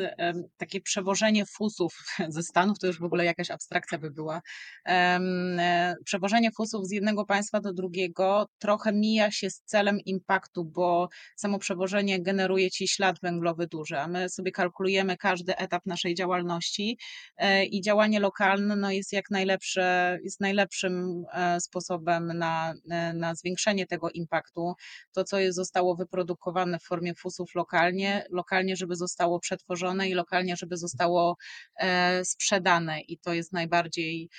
takie 0.58 0.82
przewożenie 0.82 1.46
fusów 1.46 1.94
ze 2.30 2.44
Stanów 2.44 2.80
to 2.80 2.88
już 2.88 3.00
w 3.00 3.04
ogóle 3.04 3.26
jakaś 3.26 3.52
abstrakcja 3.52 3.98
by 3.98 4.12
była. 4.12 4.42
E, 4.88 5.96
przewożenie 6.06 6.52
fusów 6.52 6.88
z 6.88 6.92
jednego 6.92 7.26
państwa 7.26 7.60
do 7.60 7.74
drugiego 7.74 8.48
trochę 8.60 8.94
mija 8.94 9.32
się 9.32 9.50
z 9.50 9.62
celem 9.66 10.00
impaktu, 10.06 10.66
bo 10.66 11.10
samo 11.36 11.60
przewożenie 11.60 12.22
generuje 12.22 12.72
ci 12.72 12.88
ślad 12.88 13.20
węglowy 13.22 13.68
duży, 13.68 14.00
a 14.00 14.08
my 14.08 14.30
sobie 14.30 14.52
kalkulujemy 14.52 15.18
każdy 15.18 15.58
etap 15.58 15.86
naszej 15.86 16.16
działalności 16.16 16.98
e, 17.38 17.66
i 17.66 17.82
działanie 17.82 18.20
lokalne 18.20 18.76
no, 18.76 18.92
jest 18.92 19.14
jak 19.14 19.30
najlepsze 19.30 19.63
najlepsze, 19.64 20.20
jest 20.24 20.40
najlepszym 20.40 21.26
e, 21.34 21.62
sposobem 21.62 22.38
na, 22.38 22.74
e, 22.90 23.14
na 23.14 23.36
zwiększenie 23.36 23.88
tego 23.88 24.10
impaktu. 24.10 24.74
To, 25.12 25.24
co 25.24 25.40
jest, 25.40 25.56
zostało 25.56 25.96
wyprodukowane 25.96 26.80
w 26.80 26.84
formie 26.84 27.16
fusów 27.16 27.56
lokalnie, 27.56 28.26
lokalnie, 28.30 28.76
żeby 28.76 28.96
zostało 28.96 29.40
przetworzone 29.40 30.10
i 30.10 30.14
lokalnie, 30.14 30.56
żeby 30.56 30.78
zostało 30.78 31.38
e, 31.76 32.26
sprzedane 32.26 33.02
i 33.02 33.18
to 33.18 33.34
jest 33.34 33.54
najbardziej 33.54 34.30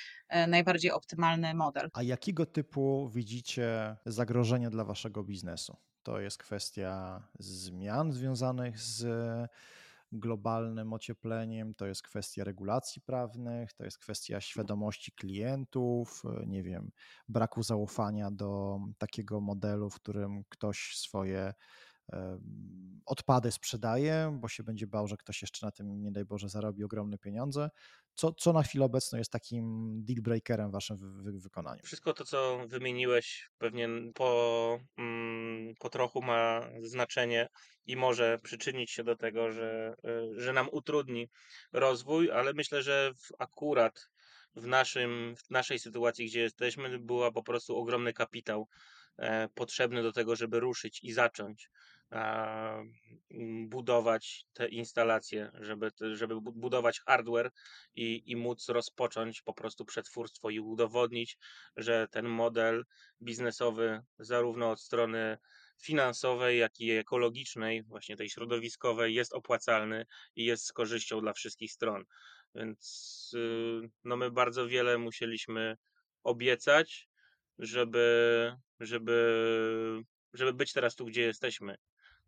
najbardziej 0.48 0.90
optymalny 0.90 1.54
model. 1.54 1.88
A 1.92 2.02
jakiego 2.02 2.46
typu 2.46 3.10
widzicie 3.14 3.96
zagrożenia 4.06 4.70
dla 4.70 4.84
waszego 4.84 5.24
biznesu? 5.24 5.76
To 6.02 6.20
jest 6.20 6.38
kwestia 6.38 7.22
zmian 7.38 8.12
związanych 8.12 8.80
z 8.80 9.06
globalnym 10.14 10.92
ociepleniem, 10.92 11.74
to 11.74 11.87
jest 11.87 12.03
kwestia 12.03 12.44
regulacji 12.44 13.03
prawnych, 13.03 13.72
to 13.72 13.85
jest 13.85 13.98
kwestia 13.98 14.40
świadomości 14.40 15.12
klientów, 15.12 16.22
e, 16.24 16.46
nie 16.46 16.62
wiem, 16.62 16.90
braku 17.29 17.62
zaufania 17.62 18.31
do 18.31 18.79
takiego 18.98 19.40
modelu, 19.40 19.90
w 19.90 19.94
którym 19.94 20.44
ktoś 20.48 20.96
swoje 20.96 21.55
odpady 23.06 23.52
sprzedaje, 23.52 24.38
bo 24.40 24.48
się 24.48 24.62
będzie 24.62 24.86
bał, 24.86 25.08
że 25.08 25.16
ktoś 25.16 25.42
jeszcze 25.42 25.66
na 25.66 25.72
tym, 25.72 26.02
nie 26.02 26.12
daj 26.12 26.24
Boże, 26.24 26.48
zarobi 26.48 26.84
ogromne 26.84 27.18
pieniądze. 27.18 27.70
Co, 28.14 28.32
co 28.32 28.52
na 28.52 28.62
chwilę 28.62 28.84
obecną 28.84 29.18
jest 29.18 29.32
takim 29.32 29.92
deal 30.04 30.22
breakerem 30.22 30.68
w 30.68 30.72
waszym 30.72 30.96
wy 31.22 31.32
wykonaniu? 31.32 31.82
Wszystko 31.84 32.14
to, 32.14 32.24
co 32.24 32.58
wymieniłeś, 32.68 33.50
pewnie 33.58 33.88
po, 34.14 34.80
mm, 34.98 35.74
po 35.78 35.90
trochu 35.90 36.22
ma 36.22 36.68
znaczenie 36.82 37.48
i 37.86 37.96
może 37.96 38.38
przyczynić 38.42 38.90
się 38.90 39.04
do 39.04 39.16
tego, 39.16 39.52
że, 39.52 39.96
y, 40.04 40.40
że 40.40 40.52
nam 40.52 40.68
utrudni 40.72 41.28
rozwój, 41.72 42.30
ale 42.30 42.52
myślę, 42.52 42.82
że 42.82 43.12
w, 43.14 43.32
akurat 43.38 44.08
w, 44.56 44.66
naszym, 44.66 45.34
w 45.36 45.50
naszej 45.50 45.78
sytuacji, 45.78 46.26
gdzie 46.26 46.40
jesteśmy, 46.40 46.98
była 46.98 47.32
po 47.32 47.42
prostu 47.42 47.76
ogromny 47.76 48.12
kapitał 48.12 48.68
e, 49.18 49.48
potrzebny 49.48 50.02
do 50.02 50.12
tego, 50.12 50.36
żeby 50.36 50.60
ruszyć 50.60 51.00
i 51.02 51.12
zacząć 51.12 51.70
budować 53.66 54.46
te 54.52 54.68
instalacje, 54.68 55.50
żeby, 55.60 55.90
żeby 56.12 56.40
budować 56.40 57.00
hardware 57.00 57.50
i, 57.94 58.22
i 58.30 58.36
móc 58.36 58.68
rozpocząć 58.68 59.42
po 59.42 59.54
prostu 59.54 59.84
przetwórstwo 59.84 60.50
i 60.50 60.60
udowodnić, 60.60 61.38
że 61.76 62.08
ten 62.10 62.28
model 62.28 62.84
biznesowy, 63.22 64.00
zarówno 64.18 64.70
od 64.70 64.80
strony 64.80 65.38
finansowej, 65.82 66.58
jak 66.58 66.80
i 66.80 66.90
ekologicznej, 66.90 67.82
właśnie 67.82 68.16
tej 68.16 68.30
środowiskowej, 68.30 69.14
jest 69.14 69.32
opłacalny 69.32 70.06
i 70.36 70.44
jest 70.44 70.66
z 70.66 70.72
korzyścią 70.72 71.20
dla 71.20 71.32
wszystkich 71.32 71.72
stron. 71.72 72.04
Więc 72.54 73.30
y, 73.34 73.90
no 74.04 74.16
my 74.16 74.30
bardzo 74.30 74.68
wiele 74.68 74.98
musieliśmy 74.98 75.76
obiecać, 76.22 77.08
żeby, 77.58 78.52
żeby, 78.80 80.02
żeby 80.32 80.52
być 80.52 80.72
teraz 80.72 80.94
tu, 80.94 81.04
gdzie 81.04 81.22
jesteśmy 81.22 81.76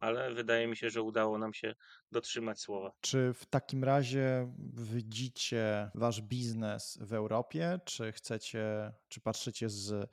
ale 0.01 0.35
wydaje 0.35 0.67
mi 0.67 0.77
się, 0.77 0.91
że 0.91 1.03
udało 1.03 1.39
nam 1.39 1.55
się 1.55 1.75
dotrzymać 2.13 2.61
słowa. 2.61 2.93
Czy 3.01 3.33
w 3.35 3.47
takim 3.47 3.85
razie 3.85 4.53
widzicie 4.95 5.91
wasz 5.95 6.23
biznes 6.23 6.99
w 7.01 7.13
Europie, 7.13 7.81
czy 7.85 8.13
chcecie, 8.13 8.93
czy 9.09 9.21
patrzycie 9.21 9.69
z 9.69 10.11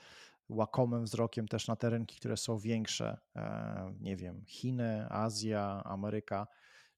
łakomym 0.50 1.04
wzrokiem 1.04 1.48
też 1.48 1.68
na 1.68 1.76
te 1.76 1.90
rynki, 1.90 2.20
które 2.20 2.38
są 2.38 2.58
większe, 2.58 3.18
e, 3.36 3.96
nie 4.02 4.16
wiem, 4.16 4.46
Chiny, 4.48 5.06
Azja, 5.10 5.82
Ameryka? 5.86 6.48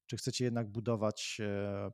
Czy 0.06 0.16
chcecie 0.16 0.44
jednak 0.44 0.68
budować 0.68 1.40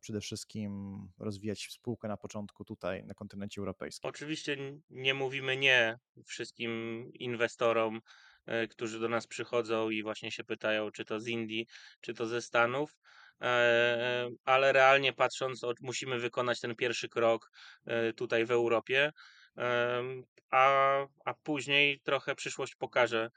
przede 0.01 0.21
wszystkim, 0.21 0.99
rozwijać 1.19 1.69
spółkę 1.71 2.09
na 2.09 2.17
początku 2.17 2.65
tutaj 2.65 3.05
na 3.05 3.15
kontynencie 3.15 3.61
europejskim? 3.61 4.09
Oczywiście 4.11 4.57
nie 4.91 5.15
mówimy 5.15 5.57
nie 5.57 5.99
wszystkim 6.25 7.11
inwestorom, 7.15 7.97
E, 7.97 8.03
którzy 8.71 9.01
do 9.01 9.09
nas 9.09 9.27
przychodzą 9.27 9.91
i 9.91 10.03
właśnie 10.03 10.31
się 10.31 10.45
pytają, 10.45 10.91
czy 10.91 11.05
to 11.05 11.21
z 11.21 11.27
Indii, 11.27 11.67
czy 12.01 12.15
to 12.15 12.27
ze 12.27 12.43
Stanów. 12.43 12.97
E, 13.43 14.31
ale 14.45 14.73
realnie 14.73 15.13
patrząc, 15.13 15.63
musimy 15.81 16.19
wykonać 16.19 16.61
ten 16.61 16.77
pierwszy 16.77 17.09
krok 17.09 17.51
e, 17.87 18.13
tutaj 18.13 18.45
w 18.45 18.51
Europie, 18.51 19.13
a, 20.51 20.97
a 21.25 21.35
później 21.43 22.01
trochę 22.01 22.35
przyszłość 22.35 22.75
pokaże, 22.75 23.31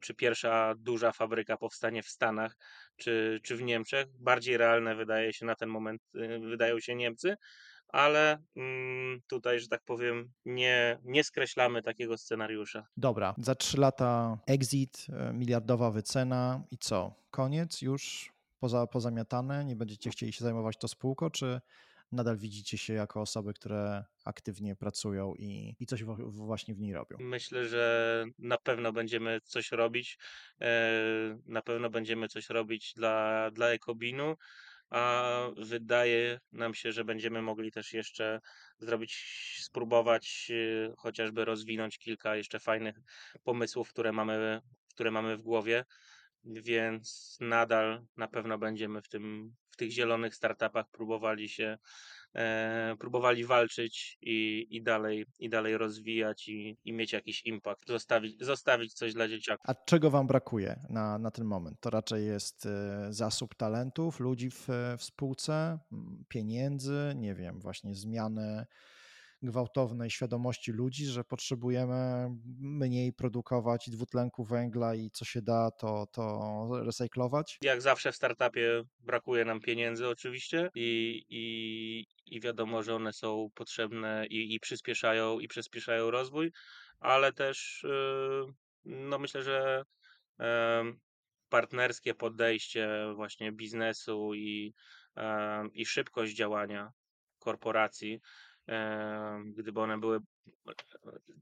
czy 0.00 0.14
pierwsza 0.14 0.74
duża 0.78 1.12
fabryka 1.12 1.56
powstanie 1.56 2.02
w 2.02 2.08
Stanach, 2.08 2.56
czy, 2.96 3.40
czy 3.42 3.56
w 3.56 3.62
Niemczech. 3.62 4.06
Bardziej 4.18 4.56
realne 4.56 4.94
wydaje 4.94 5.32
się 5.32 5.46
na 5.46 5.54
ten 5.54 5.68
moment, 5.68 6.02
wydają 6.40 6.80
się 6.80 6.94
Niemcy, 6.94 7.36
ale 7.92 8.38
mm, 8.56 9.20
tutaj, 9.28 9.60
że 9.60 9.68
tak 9.68 9.82
powiem, 9.84 10.32
nie, 10.44 10.98
nie 11.04 11.24
skreślamy 11.24 11.82
takiego 11.82 12.18
scenariusza. 12.18 12.86
Dobra, 12.96 13.34
za 13.38 13.54
trzy 13.54 13.80
lata 13.80 14.38
exit, 14.46 15.06
e, 15.12 15.32
miliardowa 15.32 15.90
wycena 15.90 16.62
i 16.70 16.78
co? 16.78 17.14
Koniec 17.30 17.82
już 17.82 18.32
poza, 18.60 18.86
pozamiatane? 18.86 19.64
Nie 19.64 19.76
będziecie 19.76 20.10
chcieli 20.10 20.32
się 20.32 20.44
zajmować 20.44 20.76
to 20.76 20.88
spółką, 20.88 21.30
czy 21.30 21.60
nadal 22.12 22.36
widzicie 22.36 22.78
się 22.78 22.92
jako 22.92 23.20
osoby, 23.20 23.54
które 23.54 24.04
aktywnie 24.24 24.76
pracują 24.76 25.34
i, 25.34 25.76
i 25.80 25.86
coś 25.86 26.04
właśnie 26.28 26.74
w 26.74 26.80
niej 26.80 26.92
robią? 26.92 27.16
Myślę, 27.20 27.68
że 27.68 28.24
na 28.38 28.58
pewno 28.58 28.92
będziemy 28.92 29.40
coś 29.44 29.72
robić. 29.72 30.18
E, 30.60 31.38
na 31.46 31.62
pewno 31.62 31.90
będziemy 31.90 32.28
coś 32.28 32.48
robić 32.48 32.94
dla, 32.94 33.50
dla 33.50 33.68
Ekobinu 33.68 34.36
a 34.90 35.32
wydaje 35.56 36.40
nam 36.52 36.74
się, 36.74 36.92
że 36.92 37.04
będziemy 37.04 37.42
mogli 37.42 37.72
też 37.72 37.92
jeszcze 37.92 38.40
zrobić, 38.78 39.14
spróbować 39.60 40.46
y, 40.50 40.92
chociażby 40.98 41.44
rozwinąć 41.44 41.98
kilka 41.98 42.36
jeszcze 42.36 42.58
fajnych 42.58 42.96
pomysłów, 43.44 43.90
które 43.90 44.12
mamy, 44.12 44.60
które 44.94 45.10
mamy 45.10 45.36
w 45.36 45.42
głowie, 45.42 45.84
więc 46.44 47.36
nadal 47.40 48.06
na 48.16 48.28
pewno 48.28 48.58
będziemy 48.58 49.02
w 49.02 49.08
tym, 49.08 49.54
tych 49.80 49.90
zielonych 49.90 50.34
startupach 50.34 50.86
próbowali 50.90 51.48
się 51.48 51.78
e, 52.34 52.96
próbowali 52.98 53.44
walczyć 53.44 54.18
i, 54.22 54.66
i, 54.70 54.82
dalej, 54.82 55.26
i 55.38 55.48
dalej 55.48 55.78
rozwijać 55.78 56.48
i, 56.48 56.76
i 56.84 56.92
mieć 56.92 57.12
jakiś 57.12 57.46
impact, 57.46 57.88
zostawić, 57.88 58.44
zostawić 58.44 58.94
coś 58.94 59.14
dla 59.14 59.28
dzieciaków. 59.28 59.64
A 59.68 59.74
czego 59.74 60.10
Wam 60.10 60.26
brakuje 60.26 60.80
na, 60.88 61.18
na 61.18 61.30
ten 61.30 61.44
moment? 61.44 61.80
To 61.80 61.90
raczej 61.90 62.26
jest 62.26 62.66
e, 62.66 63.06
zasób 63.12 63.54
talentów, 63.54 64.20
ludzi 64.20 64.50
w, 64.50 64.68
w 64.98 65.02
spółce, 65.02 65.78
pieniędzy, 66.28 67.12
nie 67.16 67.34
wiem, 67.34 67.60
właśnie 67.60 67.94
zmiany 67.94 68.66
gwałtownej 69.42 70.10
świadomości 70.10 70.72
ludzi, 70.72 71.06
że 71.06 71.24
potrzebujemy 71.24 72.28
mniej 72.60 73.12
produkować 73.12 73.90
dwutlenku 73.90 74.44
węgla 74.44 74.94
i 74.94 75.10
co 75.10 75.24
się 75.24 75.42
da, 75.42 75.70
to, 75.70 76.06
to 76.12 76.68
recyklować? 76.84 77.58
Jak 77.62 77.82
zawsze 77.82 78.12
w 78.12 78.16
startupie 78.16 78.82
brakuje 79.00 79.44
nam 79.44 79.60
pieniędzy 79.60 80.08
oczywiście 80.08 80.70
i, 80.74 81.22
i, 81.28 82.06
i 82.26 82.40
wiadomo, 82.40 82.82
że 82.82 82.94
one 82.94 83.12
są 83.12 83.48
potrzebne 83.54 84.26
i, 84.26 84.54
i 84.54 84.60
przyspieszają 84.60 85.38
i 85.38 85.48
przyspieszają 85.48 86.10
rozwój, 86.10 86.52
ale 87.00 87.32
też 87.32 87.84
yy, 87.84 88.52
no 88.84 89.18
myślę, 89.18 89.42
że 89.42 89.84
partnerskie 91.48 92.14
podejście 92.14 92.88
właśnie 93.14 93.52
biznesu 93.52 94.34
i, 94.34 94.74
i 95.72 95.86
szybkość 95.86 96.34
działania 96.34 96.90
korporacji 97.38 98.20
gdyby 99.44 99.80
one 99.80 99.98
były 99.98 100.20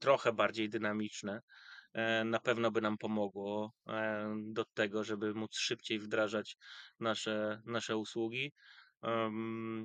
trochę 0.01 0.33
bardziej 0.33 0.68
dynamiczne, 0.68 1.41
e, 1.93 2.24
na 2.24 2.41
pewno 2.41 2.70
by 2.70 2.81
nam 2.81 2.99
pomogło 2.99 3.72
e, 3.89 4.35
do 4.47 4.64
tego, 4.64 5.05
żeby 5.05 5.35
móc 5.35 5.57
szybciej 5.57 5.99
wdrażać 5.99 6.57
nasze, 7.01 7.62
nasze 7.66 7.97
usługi 7.97 8.53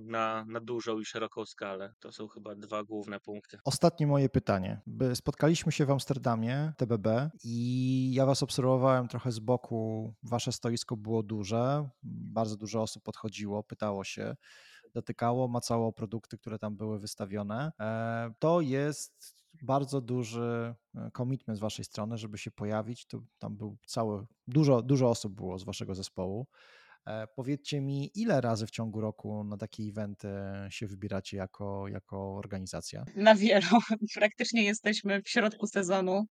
na, 0.05 0.45
na 0.47 0.59
dużą 0.59 0.99
i 0.99 1.05
szeroką 1.05 1.45
skalę. 1.45 1.93
To 1.99 2.11
są 2.11 2.27
chyba 2.27 2.55
dwa 2.55 2.83
główne 2.83 3.19
punkty. 3.19 3.57
Ostatnie 3.65 4.07
moje 4.07 4.29
pytanie. 4.29 4.81
Spotkaliśmy 5.13 5.71
się 5.71 5.85
w 5.85 5.91
Amsterdamie, 5.91 6.73
TBB, 6.77 7.29
i 7.43 8.13
ja 8.13 8.25
was 8.25 8.43
obserwowałem 8.43 9.07
trochę 9.07 9.31
z 9.31 9.39
boku. 9.39 10.13
Wasze 10.23 10.51
stoisko 10.51 10.97
było 10.97 11.23
duże, 11.23 11.89
bardzo 12.03 12.55
dużo 12.55 12.81
osób 12.81 13.03
podchodziło, 13.03 13.63
pytało 13.63 14.03
się, 14.03 14.35
dotykało, 14.93 15.47
macało 15.47 15.93
produkty, 15.93 16.37
które 16.37 16.59
tam 16.59 16.77
były 16.77 16.99
wystawione. 16.99 17.71
E, 17.79 18.33
To 18.39 18.61
jest 18.61 19.43
bardzo 19.61 20.01
duży 20.01 20.75
e, 20.95 21.11
commitment 21.17 21.57
z 21.57 21.61
waszej 21.61 21.85
strony, 21.85 22.17
żeby 22.17 22.37
się 22.37 22.51
pojawić. 22.51 23.05
To 23.05 23.21
tam 23.39 23.57
był 23.57 23.77
cały, 23.87 24.25
dużo, 24.47 24.81
dużo 24.81 25.09
osób 25.09 25.33
było 25.35 25.59
z 25.59 25.63
waszego 25.63 25.95
zespołu. 25.95 26.47
E, 27.07 27.27
Powiedzcie 27.35 27.81
mi, 27.81 28.11
ile 28.15 28.41
razy 28.41 28.67
w 28.67 28.71
ciągu 28.71 29.01
roku 29.01 29.43
na 29.43 29.57
takie 29.57 29.83
eventy 29.83 30.27
się 30.69 30.87
wybieracie 30.87 31.37
jako, 31.37 31.87
jako 31.87 32.35
organizacja? 32.35 33.03
Na 33.15 33.35
wielu. 33.35 33.67
Praktycznie 34.15 34.63
jesteśmy 34.63 35.21
w 35.21 35.29
środku 35.29 35.67
sezonu. 35.67 36.25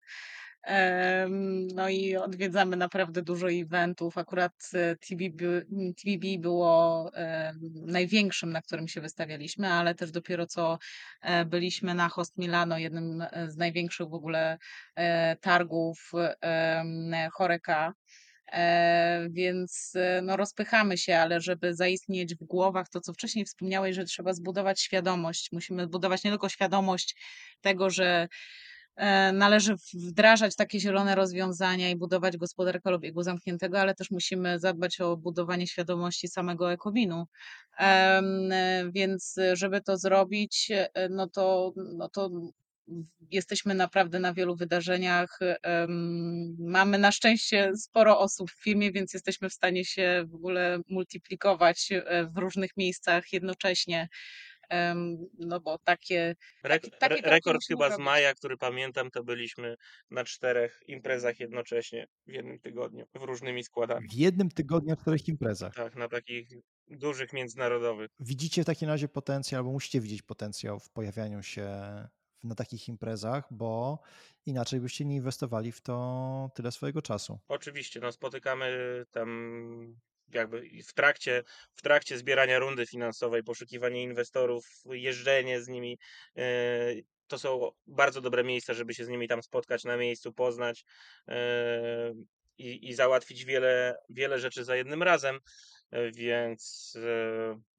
No 1.74 1.88
i 1.88 2.16
odwiedzamy 2.16 2.76
naprawdę 2.76 3.22
dużo 3.22 3.50
eventów. 3.50 4.18
Akurat 4.18 4.70
e, 4.74 4.96
TBB, 4.96 6.38
było 6.38 7.10
największym, 7.74 8.52
na 8.52 8.62
którym 8.62 8.88
się 8.88 9.00
wystawialiśmy, 9.00 9.68
ale 9.68 9.94
też 9.94 10.10
dopiero 10.10 10.46
co 10.46 10.78
e, 11.22 11.44
byliśmy 11.44 11.94
na 11.94 12.08
Host 12.08 12.38
Milano, 12.38 12.78
jednym 12.78 13.22
e, 13.22 13.50
z 13.50 13.56
największych 13.56 14.08
w 14.08 14.14
ogóle 14.14 14.58
targów 15.40 16.12
Choreka. 17.32 17.94
Więc 19.30 19.94
no, 20.22 20.36
rozpychamy 20.36 20.98
się, 20.98 21.16
ale 21.16 21.40
żeby 21.40 21.74
zaistnieć 21.74 22.34
w 22.34 22.44
głowach, 22.44 22.88
to 22.88 23.00
co 23.00 23.12
wcześniej 23.12 23.44
wspomniałeś, 23.44 23.96
że 23.96 24.04
trzeba 24.04 24.32
zbudować 24.32 24.80
świadomość. 24.80 25.52
Musimy 25.52 25.86
budować 25.86 26.24
nie 26.24 26.30
tylko 26.30 26.48
świadomość 26.48 27.16
tego, 27.60 27.90
że 27.90 28.28
należy 29.32 29.74
wdrażać 29.94 30.56
takie 30.56 30.80
zielone 30.80 31.14
rozwiązania 31.14 31.90
i 31.90 31.96
budować 31.96 32.36
gospodarkę 32.36 32.94
obiegu 32.94 33.22
zamkniętego, 33.22 33.80
ale 33.80 33.94
też 33.94 34.10
musimy 34.10 34.58
zadbać 34.58 35.00
o 35.00 35.16
budowanie 35.16 35.66
świadomości 35.66 36.28
samego 36.28 36.72
ekowinu. 36.72 37.26
Em, 37.78 38.52
e, 38.52 38.90
Więc 38.94 39.38
e, 39.38 39.56
żeby 39.56 39.80
to 39.80 39.96
zrobić, 39.98 40.68
e, 40.70 41.08
no 41.08 41.28
to, 41.28 41.72
no 41.76 42.08
to 42.08 42.30
jesteśmy 43.30 43.74
naprawdę 43.74 44.20
na 44.20 44.34
wielu 44.34 44.56
wydarzeniach. 44.56 45.38
Mamy 46.58 46.98
na 46.98 47.12
szczęście 47.12 47.72
sporo 47.76 48.18
osób 48.18 48.50
w 48.50 48.62
firmie, 48.62 48.92
więc 48.92 49.14
jesteśmy 49.14 49.48
w 49.48 49.52
stanie 49.52 49.84
się 49.84 50.24
w 50.28 50.34
ogóle 50.34 50.78
multiplikować 50.88 51.88
e, 51.92 52.26
w 52.26 52.38
różnych 52.38 52.76
miejscach 52.76 53.32
jednocześnie. 53.32 54.08
No 55.38 55.60
bo 55.60 55.78
takie, 55.78 56.34
Rek- 56.64 56.98
takie, 56.98 57.22
rekord 57.22 57.60
chyba 57.68 57.96
z 57.96 57.98
maja, 57.98 58.34
który 58.34 58.56
pamiętam, 58.56 59.10
to 59.10 59.24
byliśmy 59.24 59.76
na 60.10 60.24
czterech 60.24 60.80
imprezach 60.86 61.40
jednocześnie 61.40 62.06
w 62.26 62.32
jednym 62.32 62.60
tygodniu, 62.60 63.06
w 63.14 63.22
różnymi 63.22 63.64
składami. 63.64 64.08
W 64.08 64.14
jednym 64.14 64.50
tygodniu 64.50 64.90
na 64.90 64.96
czterech 64.96 65.28
imprezach. 65.28 65.74
Tak, 65.74 65.96
na 65.96 66.08
takich 66.08 66.48
dużych 66.88 67.32
międzynarodowych. 67.32 68.10
Widzicie 68.20 68.62
w 68.62 68.66
takim 68.66 68.88
razie 68.88 69.08
potencjał, 69.08 69.58
albo 69.58 69.72
musicie 69.72 70.00
widzieć 70.00 70.22
potencjał 70.22 70.80
w 70.80 70.90
pojawianiu 70.90 71.42
się 71.42 71.68
na 72.44 72.54
takich 72.54 72.88
imprezach, 72.88 73.44
bo 73.50 73.98
inaczej 74.46 74.80
byście 74.80 75.04
nie 75.04 75.16
inwestowali 75.16 75.72
w 75.72 75.80
to 75.80 76.50
tyle 76.54 76.72
swojego 76.72 77.02
czasu. 77.02 77.38
Oczywiście, 77.48 78.00
no 78.00 78.12
spotykamy 78.12 79.04
tam 79.10 80.00
jakby 80.28 80.62
w 80.88 80.94
trakcie, 80.94 81.42
w 81.74 81.82
trakcie 81.82 82.18
zbierania 82.18 82.58
rundy 82.58 82.86
finansowej, 82.86 83.42
poszukiwanie 83.42 84.02
inwestorów, 84.02 84.66
jeżdżenie 84.84 85.62
z 85.62 85.68
nimi. 85.68 85.98
e, 86.36 86.42
To 87.26 87.38
są 87.38 87.70
bardzo 87.86 88.20
dobre 88.20 88.44
miejsca, 88.44 88.74
żeby 88.74 88.94
się 88.94 89.04
z 89.04 89.08
nimi 89.08 89.28
tam 89.28 89.42
spotkać 89.42 89.84
na 89.84 89.96
miejscu, 89.96 90.32
poznać 90.32 90.84
e, 91.28 92.14
i, 92.58 92.88
i 92.88 92.94
załatwić 92.94 93.44
wiele, 93.44 93.96
wiele 94.10 94.38
rzeczy 94.38 94.64
za 94.64 94.76
jednym 94.76 95.02
razem, 95.02 95.38
e, 95.90 96.10
więc 96.12 96.92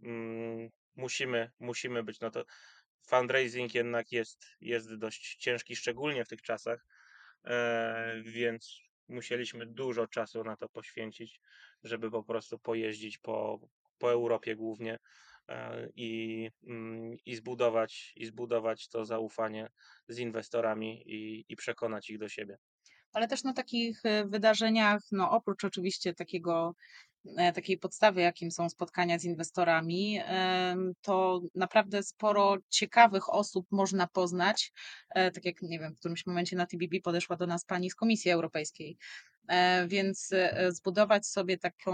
mm, 0.03 0.69
musimy, 0.95 1.51
musimy 1.59 2.03
być. 2.03 2.19
No 2.19 2.31
to 2.31 2.45
fundraising 3.07 3.75
jednak 3.75 4.11
jest, 4.11 4.45
jest 4.61 4.95
dość 4.95 5.35
ciężki, 5.35 5.75
szczególnie 5.75 6.25
w 6.25 6.27
tych 6.27 6.41
czasach, 6.41 6.85
więc 8.23 8.81
musieliśmy 9.07 9.65
dużo 9.65 10.07
czasu 10.07 10.43
na 10.43 10.55
to 10.55 10.69
poświęcić, 10.69 11.41
żeby 11.83 12.11
po 12.11 12.23
prostu 12.23 12.59
pojeździć 12.59 13.17
po, 13.17 13.59
po 13.97 14.11
Europie 14.11 14.55
głównie 14.55 14.99
e, 15.49 15.89
i, 15.95 16.49
mm, 16.67 17.17
i, 17.25 17.35
zbudować, 17.35 18.13
i 18.15 18.25
zbudować 18.25 18.87
to 18.87 19.05
zaufanie 19.05 19.69
z 20.07 20.19
inwestorami 20.19 21.03
i, 21.05 21.45
i 21.49 21.55
przekonać 21.55 22.09
ich 22.09 22.17
do 22.17 22.29
siebie. 22.29 22.57
Ale 23.13 23.27
też 23.27 23.43
na 23.43 23.53
takich 23.53 24.05
e, 24.05 24.25
wydarzeniach, 24.25 25.01
no 25.11 25.31
oprócz 25.31 25.63
oczywiście 25.63 26.13
takiego, 26.13 26.75
e, 27.37 27.53
takiej 27.53 27.77
podstawy, 27.77 28.21
jakim 28.21 28.51
są 28.51 28.69
spotkania 28.69 29.19
z 29.19 29.23
inwestorami, 29.23 30.19
to 31.01 31.41
naprawdę 31.55 32.03
sporo 32.03 32.57
ciekawych 32.69 33.33
osób 33.33 33.67
można 33.71 34.07
poznać. 34.07 34.71
E, 35.09 35.31
Tak 35.31 35.45
jak, 35.45 35.61
nie 35.61 35.79
wiem, 35.79 35.95
w 35.95 35.99
którymś 35.99 36.25
momencie 36.25 36.55
na 36.55 36.65
TBB 36.65 37.01
podeszła 37.03 37.35
do 37.35 37.47
nas 37.47 37.65
pani 37.65 37.89
z 37.89 37.95
Komisji 37.95 38.31
Europejskiej. 38.31 38.97
Więc 39.87 40.29
zbudować 40.69 41.27
sobie 41.27 41.57
taką, 41.57 41.93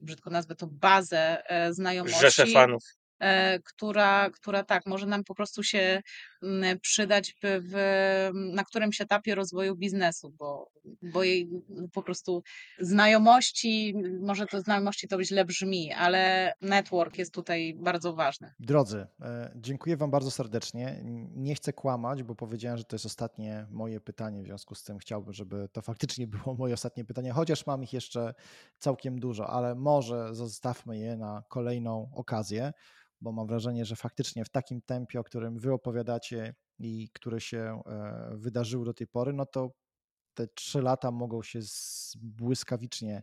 brzydko 0.00 0.30
nazwę 0.30 0.54
to, 0.54 0.66
bazę 0.66 1.50
e, 1.50 1.64
Rzesze 1.64 1.74
znajomości 1.74 2.52
fanów. 2.52 2.84
E, 3.18 3.58
która, 3.58 4.30
która 4.30 4.64
tak, 4.64 4.86
może 4.86 5.06
nam 5.06 5.24
po 5.24 5.34
prostu 5.34 5.62
się 5.62 6.02
przydać 6.80 7.34
w, 7.42 8.30
na 8.32 8.64
którymś 8.64 9.00
etapie 9.00 9.34
rozwoju 9.34 9.76
biznesu, 9.76 10.34
bo, 10.38 10.70
bo 11.02 11.22
jej 11.22 11.50
po 11.92 12.02
prostu 12.02 12.42
znajomości, 12.78 13.94
może 14.20 14.46
to 14.46 14.60
znajomości 14.60 15.08
to 15.08 15.24
źle 15.24 15.44
brzmi, 15.44 15.92
ale 15.92 16.52
network 16.60 17.18
jest 17.18 17.34
tutaj 17.34 17.74
bardzo 17.74 18.14
ważny. 18.14 18.52
Drodzy, 18.58 19.06
e, 19.20 19.52
dziękuję 19.56 19.96
Wam 19.96 20.10
bardzo 20.10 20.30
serdecznie. 20.30 21.02
Nie 21.34 21.54
chcę 21.54 21.72
kłamać, 21.72 22.22
bo 22.22 22.34
powiedziałem, 22.34 22.78
że 22.78 22.84
to 22.84 22.94
jest 22.94 23.06
ostatnie 23.06 23.66
moje 23.70 24.00
pytanie, 24.00 24.42
w 24.42 24.46
związku 24.46 24.74
z 24.74 24.84
tym 24.84 24.98
chciałbym, 24.98 25.32
żeby 25.32 25.68
to 25.72 25.82
faktycznie 25.82 26.26
było 26.36 26.54
moje 26.54 26.74
ostatnie 26.74 27.04
pytanie, 27.04 27.32
chociaż 27.32 27.66
mam 27.66 27.82
ich 27.82 27.92
jeszcze 27.92 28.34
całkiem 28.78 29.20
dużo, 29.20 29.50
ale 29.50 29.74
może 29.74 30.34
zostawmy 30.34 30.98
je 30.98 31.16
na 31.16 31.42
kolejną 31.48 32.10
okazję, 32.14 32.72
bo 33.24 33.32
mam 33.32 33.46
wrażenie, 33.46 33.84
że 33.84 33.96
faktycznie 33.96 34.44
w 34.44 34.48
takim 34.48 34.82
tempie, 34.82 35.20
o 35.20 35.24
którym 35.24 35.58
Wy 35.58 35.72
opowiadacie 35.72 36.54
i 36.78 37.08
które 37.12 37.40
się 37.40 37.82
e, 37.86 38.30
wydarzyły 38.34 38.84
do 38.84 38.94
tej 38.94 39.06
pory, 39.06 39.32
no 39.32 39.46
to 39.46 39.70
te 40.34 40.46
trzy 40.48 40.82
lata 40.82 41.10
mogą 41.10 41.42
się 41.42 41.60
błyskawicznie 42.16 43.22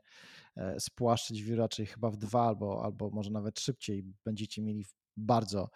e, 0.56 0.80
spłaszczyć 0.80 1.43
w 1.43 1.54
raczej 1.56 1.86
chyba 1.86 2.10
w 2.10 2.18
dwa 2.18 2.47
albo, 2.47 2.84
albo 2.84 3.10
może 3.10 3.32
nawet 3.32 3.60
szybciej 3.60 4.04
będziecie 4.26 4.62
mieli 4.62 4.86
bardzo, 5.18 5.70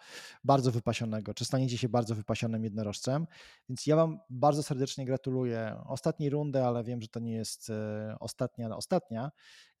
bardzo 0.44 0.72
wypasionego, 0.72 1.34
czy 1.34 1.44
staniecie 1.44 1.78
się 1.78 1.88
bardzo 1.88 2.14
wypasionym 2.14 2.64
jednorożcem. 2.64 3.26
Więc 3.68 3.86
ja 3.86 3.96
Wam 3.96 4.18
bardzo 4.30 4.62
serdecznie 4.62 5.06
gratuluję 5.06 5.76
ostatniej 5.86 6.30
rundy, 6.30 6.64
ale 6.64 6.84
wiem, 6.84 7.02
że 7.02 7.08
to 7.08 7.20
nie 7.20 7.32
jest 7.32 7.70
e, 7.70 8.16
ostatnia, 8.20 8.76
ostatnia. 8.76 9.30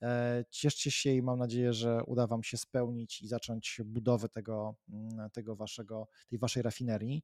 E, 0.02 0.44
Cieszcie 0.50 0.90
się 0.90 1.12
i 1.12 1.22
mam 1.22 1.38
nadzieję, 1.38 1.72
że 1.72 2.04
uda 2.04 2.26
Wam 2.26 2.42
się 2.42 2.56
spełnić 2.56 3.22
i 3.22 3.28
zacząć 3.28 3.80
budowę 3.84 4.28
tego, 4.28 4.74
mm, 4.88 5.30
tego 5.30 5.56
waszego, 5.56 6.08
tej 6.28 6.38
Waszej 6.38 6.62
rafinerii. 6.62 7.22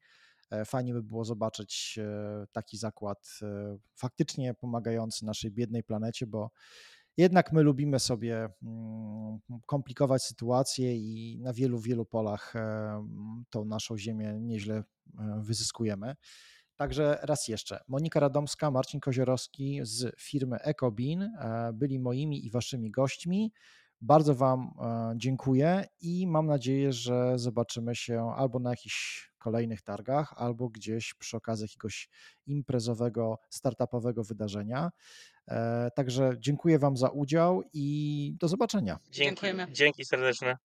E, 0.51 0.65
Fajnie 0.65 0.93
by 0.93 1.03
było 1.03 1.25
zobaczyć 1.25 1.99
taki 2.53 2.77
zakład 2.77 3.39
faktycznie 3.95 4.55
pomagający 4.55 5.25
naszej 5.25 5.51
biednej 5.51 5.83
planecie, 5.83 6.27
bo 6.27 6.51
jednak 7.17 7.53
my 7.53 7.63
lubimy 7.63 7.99
sobie 7.99 8.49
mm, 8.63 9.39
komplikować 9.67 10.23
sytuację 10.23 10.97
i 10.97 11.39
na 11.41 11.53
wielu, 11.53 11.79
wielu 11.79 12.05
polach 12.05 12.57
e, 12.57 13.07
tą 13.51 13.65
naszą 13.65 13.99
ziemię 13.99 14.39
nieźle 14.41 14.75
e, 14.75 14.85
wyzyskujemy. 15.43 16.15
Także 16.77 17.19
raz 17.23 17.49
jeszcze, 17.49 17.81
Monika 17.89 18.21
Radomska, 18.21 18.71
Marcin 18.71 19.01
Koziorowski 19.01 19.81
z 19.83 20.21
firmy 20.21 20.57
EcoBean 20.57 21.23
e, 21.23 21.73
byli 21.75 21.99
moimi 21.99 22.47
i 22.47 22.51
waszymi 22.51 22.91
gośćmi. 22.91 23.53
Bardzo 24.01 24.35
Wam 24.35 24.71
dziękuję 25.17 25.85
i 26.01 26.27
mam 26.27 26.47
nadzieję, 26.47 26.93
że 26.93 27.39
zobaczymy 27.39 27.97
się 27.97 28.33
albo 28.37 28.59
na 28.59 28.71
jakichś 28.71 29.32
kolejnych 29.43 29.83
targach, 29.83 30.35
albo 30.37 30.69
gdzieś 30.69 31.15
przy 31.15 31.37
okazji 31.37 31.65
jakiegoś 31.65 32.09
imprezowego, 32.47 33.39
startupowego 33.51 34.25
wydarzenia. 34.25 34.91
E, 35.49 35.91
Także 35.97 36.33
dziękuję 36.39 36.79
Wam 36.79 36.97
za 36.97 37.09
udział 37.09 37.63
i 37.73 38.35
do 38.41 38.49
zobaczenia. 38.49 38.99
Dzięki, 39.05 39.25
Dziękujemy. 39.25 39.67
dzięki 39.73 40.05
serdeczne. 40.05 40.57